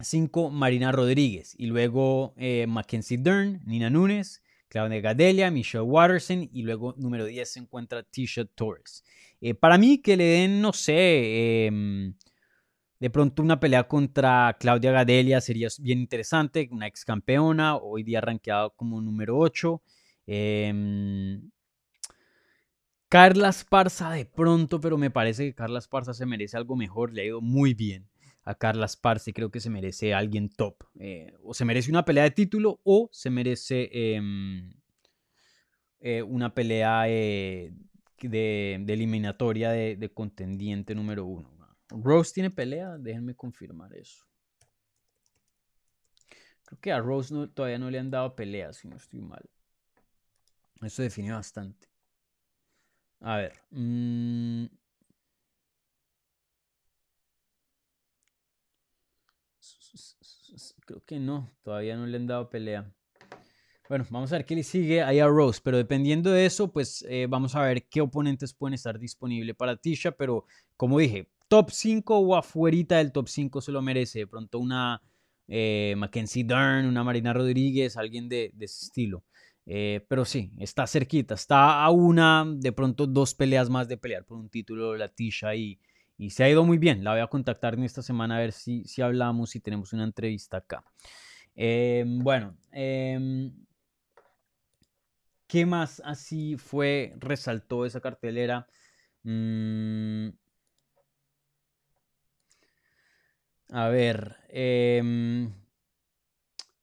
cinco, 0.00 0.50
Marina 0.50 0.90
Rodríguez. 0.90 1.54
Y 1.58 1.66
luego 1.66 2.32
eh, 2.38 2.66
Mackenzie 2.66 3.18
Dern, 3.18 3.60
Nina 3.66 3.90
Nunes, 3.90 4.42
Claudia 4.68 5.00
Gadelia, 5.00 5.50
Michelle 5.50 5.84
Watterson. 5.84 6.48
Y 6.50 6.62
luego 6.62 6.94
número 6.96 7.26
10 7.26 7.46
se 7.46 7.60
encuentra 7.60 8.02
Tisha 8.02 8.46
Torres. 8.46 9.04
Eh, 9.42 9.54
para 9.54 9.76
mí 9.76 9.98
que 9.98 10.16
le 10.16 10.24
den, 10.24 10.62
no 10.62 10.72
sé... 10.72 12.14
De 13.00 13.08
pronto 13.08 13.42
una 13.42 13.58
pelea 13.58 13.88
contra 13.88 14.54
Claudia 14.60 14.92
Gadelia 14.92 15.40
sería 15.40 15.68
bien 15.80 16.00
interesante, 16.00 16.68
una 16.70 16.86
ex 16.86 17.06
campeona, 17.06 17.76
hoy 17.76 18.02
día 18.02 18.20
rankeado 18.20 18.74
como 18.76 19.00
número 19.00 19.38
8. 19.38 19.82
Em, 20.26 21.50
Carla 23.08 23.48
Esparza 23.48 24.10
de 24.10 24.26
pronto, 24.26 24.80
pero 24.82 24.98
me 24.98 25.10
parece 25.10 25.46
que 25.46 25.54
Carla 25.54 25.78
Esparza 25.78 26.12
se 26.12 26.26
merece 26.26 26.58
algo 26.58 26.76
mejor, 26.76 27.14
le 27.14 27.22
ha 27.22 27.24
ido 27.24 27.40
muy 27.40 27.72
bien 27.72 28.06
a 28.42 28.54
Carla 28.54 28.84
Esparza 28.84 29.30
y 29.30 29.32
creo 29.32 29.50
que 29.50 29.60
se 29.60 29.70
merece 29.70 30.12
alguien 30.12 30.50
top. 30.50 30.84
Eh, 30.98 31.32
o 31.42 31.54
se 31.54 31.64
merece 31.64 31.90
una 31.90 32.04
pelea 32.04 32.24
de 32.24 32.32
título 32.32 32.80
o 32.84 33.08
se 33.12 33.30
merece 33.30 33.88
em, 33.92 34.74
eh, 36.00 36.22
una 36.22 36.52
pelea 36.52 37.04
eh, 37.08 37.72
de, 38.20 38.74
eliminatoria 38.74 39.70
de, 39.70 39.96
de 39.96 40.08
contendiente 40.10 40.94
número 40.94 41.24
uno. 41.24 41.59
Rose 41.90 42.32
tiene 42.32 42.50
pelea, 42.50 42.96
déjenme 42.98 43.34
confirmar 43.34 43.94
eso. 43.94 44.24
Creo 46.64 46.80
que 46.80 46.92
a 46.92 47.00
Rose 47.00 47.34
todavía 47.48 47.78
no 47.78 47.90
le 47.90 47.98
han 47.98 48.10
dado 48.10 48.34
pelea, 48.36 48.72
si 48.72 48.88
no 48.88 48.96
estoy 48.96 49.20
mal. 49.20 49.48
Eso 50.82 51.02
define 51.02 51.32
bastante. 51.32 51.88
A 53.20 53.36
ver. 53.36 53.52
Mm. 53.70 54.66
Creo 60.86 61.04
que 61.04 61.20
no, 61.20 61.50
todavía 61.62 61.96
no 61.96 62.06
le 62.06 62.16
han 62.16 62.26
dado 62.26 62.50
pelea. 62.50 62.92
Bueno, 63.88 64.06
vamos 64.10 64.32
a 64.32 64.36
ver 64.36 64.44
qué 64.44 64.54
le 64.54 64.62
sigue 64.62 65.02
ahí 65.02 65.18
a 65.18 65.26
Rose, 65.26 65.60
pero 65.62 65.76
dependiendo 65.76 66.30
de 66.30 66.46
eso, 66.46 66.72
pues 66.72 67.04
eh, 67.08 67.26
vamos 67.28 67.56
a 67.56 67.62
ver 67.62 67.88
qué 67.88 68.00
oponentes 68.00 68.54
pueden 68.54 68.74
estar 68.74 68.98
disponibles 68.98 69.56
para 69.56 69.76
Tisha, 69.76 70.12
pero 70.12 70.46
como 70.76 70.98
dije, 70.98 71.28
top 71.50 71.70
5 71.72 72.16
o 72.16 72.36
afuerita 72.36 72.98
del 72.98 73.10
top 73.10 73.26
5 73.28 73.60
se 73.60 73.72
lo 73.72 73.82
merece. 73.82 74.20
De 74.20 74.26
pronto 74.28 74.60
una 74.60 75.02
eh, 75.48 75.94
Mackenzie 75.96 76.44
Dern, 76.44 76.86
una 76.86 77.02
Marina 77.02 77.32
Rodríguez, 77.32 77.96
alguien 77.96 78.28
de, 78.28 78.54
ese 78.60 78.86
estilo. 78.86 79.24
Eh, 79.66 80.06
pero 80.08 80.24
sí, 80.24 80.52
está 80.58 80.86
cerquita, 80.86 81.34
está 81.34 81.82
a 81.82 81.90
una, 81.90 82.46
de 82.46 82.72
pronto 82.72 83.06
dos 83.06 83.34
peleas 83.34 83.68
más 83.68 83.88
de 83.88 83.96
pelear 83.96 84.24
por 84.24 84.38
un 84.38 84.48
título 84.48 84.92
de 84.92 84.98
la 84.98 85.08
Tisha 85.08 85.54
y, 85.56 85.80
y 86.16 86.30
se 86.30 86.44
ha 86.44 86.48
ido 86.48 86.64
muy 86.64 86.78
bien. 86.78 87.02
La 87.02 87.12
voy 87.12 87.20
a 87.20 87.26
contactar 87.26 87.74
en 87.74 87.82
esta 87.82 88.02
semana 88.02 88.36
a 88.36 88.40
ver 88.40 88.52
si, 88.52 88.84
si 88.84 89.02
hablamos, 89.02 89.56
y 89.56 89.60
tenemos 89.60 89.92
una 89.92 90.04
entrevista 90.04 90.58
acá. 90.58 90.84
Em, 91.56 92.20
bueno, 92.20 92.56
em, 92.70 93.52
¿qué 95.48 95.66
más 95.66 96.00
así 96.04 96.56
fue, 96.56 97.14
resaltó 97.18 97.84
esa 97.84 98.00
cartelera? 98.00 98.68
Mm, 99.24 100.28
A 103.72 103.88
ver. 103.88 104.36
Em, 104.48 105.52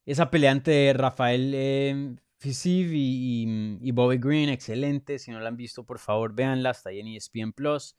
esa 0.05 0.29
peleante 0.31 0.71
de 0.71 0.93
Rafael 0.93 1.51
eh, 1.53 2.15
y, 2.43 3.91
Bobby 3.91 4.17
Green, 4.17 4.49
excelente. 4.49 5.19
Si 5.19 5.31
no 5.31 5.39
la 5.39 5.49
han 5.49 5.57
visto, 5.57 5.85
por 5.85 5.99
favor, 5.99 6.33
véanla. 6.33 6.71
Está 6.71 6.89
ahí 6.89 6.99
en 6.99 7.07
ESPN 7.07 7.51
Plus. 7.53 7.95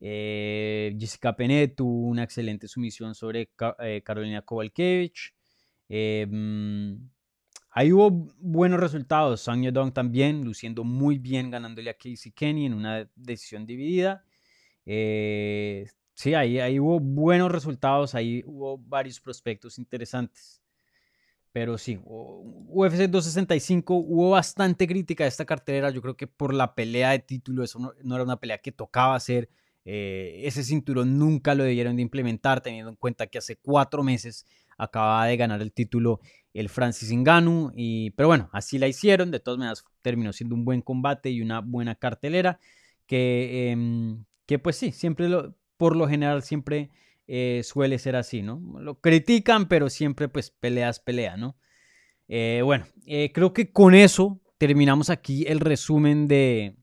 Eh, 0.00 0.96
Jessica 0.98 1.36
Penet 1.36 1.76
tuvo 1.76 2.08
una 2.08 2.24
excelente 2.24 2.68
sumisión 2.68 3.14
sobre 3.14 3.50
eh, 3.80 4.02
Carolina 4.04 4.42
Kowalkiewicz. 4.42 5.32
Em, 5.88 7.10
ahí 7.70 7.92
hubo 7.92 8.10
buenos 8.38 8.80
resultados. 8.80 9.42
Sang 9.42 9.62
Yadong 9.62 9.92
también, 9.92 10.44
luciendo 10.44 10.84
muy 10.84 11.18
bien, 11.18 11.50
ganándole 11.50 11.90
a 11.90 11.94
Casey 11.94 12.32
Kenny 12.32 12.66
en 12.66 12.74
una 12.74 13.10
decisión 13.14 13.66
dividida. 13.66 14.24
Eh, 14.86 15.86
Sí, 16.22 16.34
ahí, 16.34 16.78
hubo 16.78 17.00
buenos 17.00 17.50
resultados, 17.50 18.14
ahí 18.14 18.44
hubo 18.46 18.78
varios 18.78 19.18
prospectos 19.18 19.76
interesantes. 19.76 20.62
Pero 21.50 21.76
sí, 21.76 21.98
UFC 22.04 23.10
265 23.10 23.92
hubo 23.96 24.30
bastante 24.30 24.86
crítica 24.86 25.24
de 25.24 25.28
esta 25.28 25.44
cartera. 25.44 25.90
Yo 25.90 26.00
creo 26.00 26.16
que 26.16 26.28
por 26.28 26.54
la 26.54 26.76
pelea 26.76 27.10
de 27.10 27.18
título, 27.18 27.64
eso 27.64 27.80
no, 27.80 28.14
era 28.14 28.22
una 28.22 28.38
pelea 28.38 28.58
que 28.58 28.70
tocaba 28.70 29.16
hacer. 29.16 29.50
Eh, 29.84 30.42
ese 30.44 30.62
cinturón 30.62 31.18
nunca 31.18 31.56
lo 31.56 31.64
debieron 31.64 31.96
de 31.96 32.02
implementar, 32.02 32.60
teniendo 32.60 32.90
en 32.90 32.96
cuenta 32.96 33.26
que 33.26 33.38
hace 33.38 33.56
cuatro 33.56 34.04
meses 34.04 34.46
acababa 34.78 35.26
de 35.26 35.36
ganar 35.36 35.60
el 35.60 35.72
título 35.72 36.20
el 36.54 36.68
Francis 36.68 37.12
Ngannou. 37.12 37.72
Y, 37.74 38.10
pero 38.12 38.28
bueno, 38.28 38.48
así 38.52 38.78
la 38.78 38.86
hicieron. 38.86 39.32
De 39.32 39.40
todas 39.40 39.58
maneras, 39.58 39.84
terminó 40.02 40.32
siendo 40.32 40.54
un 40.54 40.64
buen 40.64 40.82
combate 40.82 41.30
y 41.30 41.42
una 41.42 41.58
buena 41.62 41.96
cartelera. 41.96 42.60
Que, 43.06 43.72
em, 43.72 44.24
que 44.46 44.60
pues 44.60 44.76
sí, 44.76 44.92
siempre 44.92 45.28
lo, 45.28 45.56
por 45.82 45.96
lo 45.96 46.06
general 46.06 46.44
siempre 46.44 46.90
eh, 47.26 47.62
suele 47.64 47.98
ser 47.98 48.14
así, 48.14 48.40
¿no? 48.40 48.62
Lo 48.78 49.00
critican, 49.00 49.66
pero 49.66 49.90
siempre 49.90 50.28
pues 50.28 50.52
peleas, 50.52 51.00
pelea, 51.00 51.36
¿no? 51.36 51.56
Eh, 52.28 52.60
bueno, 52.64 52.86
eh, 53.04 53.32
creo 53.34 53.52
que 53.52 53.72
con 53.72 53.96
eso 53.96 54.40
terminamos 54.58 55.10
aquí 55.10 55.44
el 55.48 55.58
resumen 55.58 56.28
de 56.28 56.76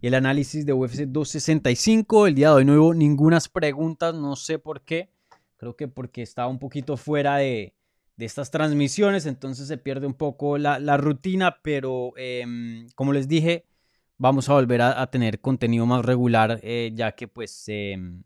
el 0.00 0.14
análisis 0.14 0.64
de 0.64 0.72
UFC 0.72 1.00
265. 1.00 2.26
El 2.26 2.34
día 2.34 2.48
de 2.48 2.54
hoy 2.54 2.64
no 2.64 2.72
hubo 2.72 2.94
ninguna 2.94 3.38
preguntas, 3.52 4.14
no 4.14 4.36
sé 4.36 4.58
por 4.58 4.86
qué. 4.86 5.10
Creo 5.58 5.76
que 5.76 5.86
porque 5.86 6.22
estaba 6.22 6.48
un 6.48 6.58
poquito 6.58 6.96
fuera 6.96 7.36
de, 7.36 7.74
estas 8.16 8.50
transmisiones, 8.50 9.26
entonces 9.26 9.68
se 9.68 9.76
pierde 9.76 10.06
un 10.06 10.14
poco 10.14 10.56
la, 10.56 10.96
rutina, 10.96 11.58
pero 11.62 12.14
em, 12.16 12.88
como 12.94 13.12
les 13.12 13.28
dije, 13.28 13.66
vamos 14.18 14.48
a 14.48 14.54
volver 14.54 14.82
a, 14.82 15.06
tener 15.10 15.40
contenido 15.40 15.86
más 15.86 16.04
regular, 16.04 16.60
eh, 16.62 16.92
ya 16.94 17.12
que 17.12 17.28
pues 17.28 17.64
em, 17.68 18.22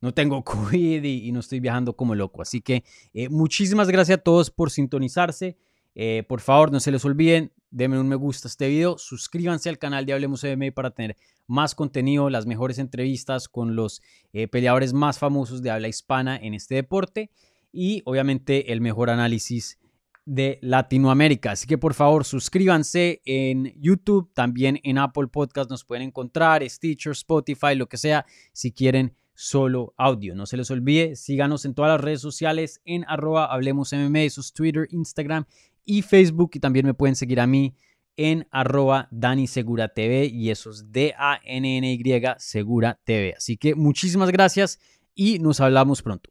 no 0.00 0.12
tengo 0.12 0.42
COVID 0.44 1.02
y, 1.04 1.32
no 1.32 1.40
estoy 1.40 1.60
viajando 1.60 1.94
como 1.94 2.14
loco. 2.14 2.42
Así 2.42 2.60
que 2.60 2.84
eh, 3.14 3.28
muchísimas 3.28 3.88
gracias 3.88 4.18
a 4.18 4.22
todos 4.22 4.50
por 4.50 4.70
sintonizarse. 4.70 5.56
Eh, 5.94 6.24
por 6.28 6.40
favor, 6.40 6.70
no 6.72 6.80
se 6.80 6.90
les 6.90 7.04
olviden, 7.04 7.52
denme 7.70 7.98
un 7.98 8.08
me 8.08 8.16
gusta 8.16 8.48
a 8.48 8.50
este 8.50 8.68
video, 8.68 8.98
suscríbanse 8.98 9.68
al 9.70 9.78
canal 9.78 10.04
de 10.04 10.12
Hablemos 10.12 10.44
MMA 10.44 10.72
para 10.74 10.90
tener 10.90 11.16
más 11.46 11.74
contenido, 11.74 12.28
las 12.28 12.44
mejores 12.44 12.78
entrevistas 12.78 13.48
con 13.48 13.76
los 13.76 14.02
peleadores 14.50 14.92
más 14.92 15.18
famosos 15.18 15.62
de 15.62 15.70
habla 15.70 15.88
hispana 15.88 16.36
en 16.36 16.52
este 16.52 16.74
deporte 16.74 17.30
y 17.72 18.02
obviamente 18.04 18.72
el 18.72 18.80
mejor 18.80 19.10
análisis 19.10 19.78
de 20.26 20.58
Latinoamérica. 20.60 21.52
Así 21.52 21.66
que 21.66 21.78
por 21.78 21.94
favor 21.94 22.24
suscríbanse 22.24 23.22
en 23.24 23.72
YouTube, 23.80 24.30
también 24.34 24.80
en 24.82 24.98
Apple 24.98 25.28
Podcast 25.28 25.70
nos 25.70 25.84
pueden 25.84 26.08
encontrar, 26.08 26.68
Stitcher, 26.68 27.12
Spotify, 27.12 27.74
lo 27.74 27.88
que 27.88 27.96
sea, 27.96 28.26
si 28.52 28.72
quieren 28.72 29.14
solo 29.34 29.94
audio. 29.96 30.34
No 30.34 30.44
se 30.46 30.56
les 30.56 30.70
olvide, 30.70 31.14
síganos 31.16 31.64
en 31.64 31.74
todas 31.74 31.92
las 31.92 32.00
redes 32.00 32.20
sociales 32.20 32.82
en 32.84 33.04
arroba 33.06 33.46
Hablemos 33.46 33.92
MMA, 33.92 34.22
eso 34.22 34.40
es 34.40 34.52
Twitter, 34.52 34.88
Instagram 34.90 35.46
y 35.84 36.02
Facebook. 36.02 36.50
Y 36.54 36.60
también 36.60 36.84
me 36.84 36.94
pueden 36.94 37.14
seguir 37.14 37.40
a 37.40 37.46
mí 37.46 37.74
en 38.16 38.48
arroba 38.50 39.08
Dani 39.10 39.46
Segura 39.46 39.88
TV 39.88 40.26
y 40.26 40.50
eso 40.50 40.70
es 40.70 40.90
D-A-N-N-Y 40.90 42.22
Segura 42.38 42.98
TV. 43.04 43.34
Así 43.36 43.56
que 43.56 43.74
muchísimas 43.74 44.30
gracias 44.30 44.80
y 45.14 45.38
nos 45.38 45.60
hablamos 45.60 46.02
pronto. 46.02 46.30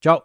Chao. 0.00 0.24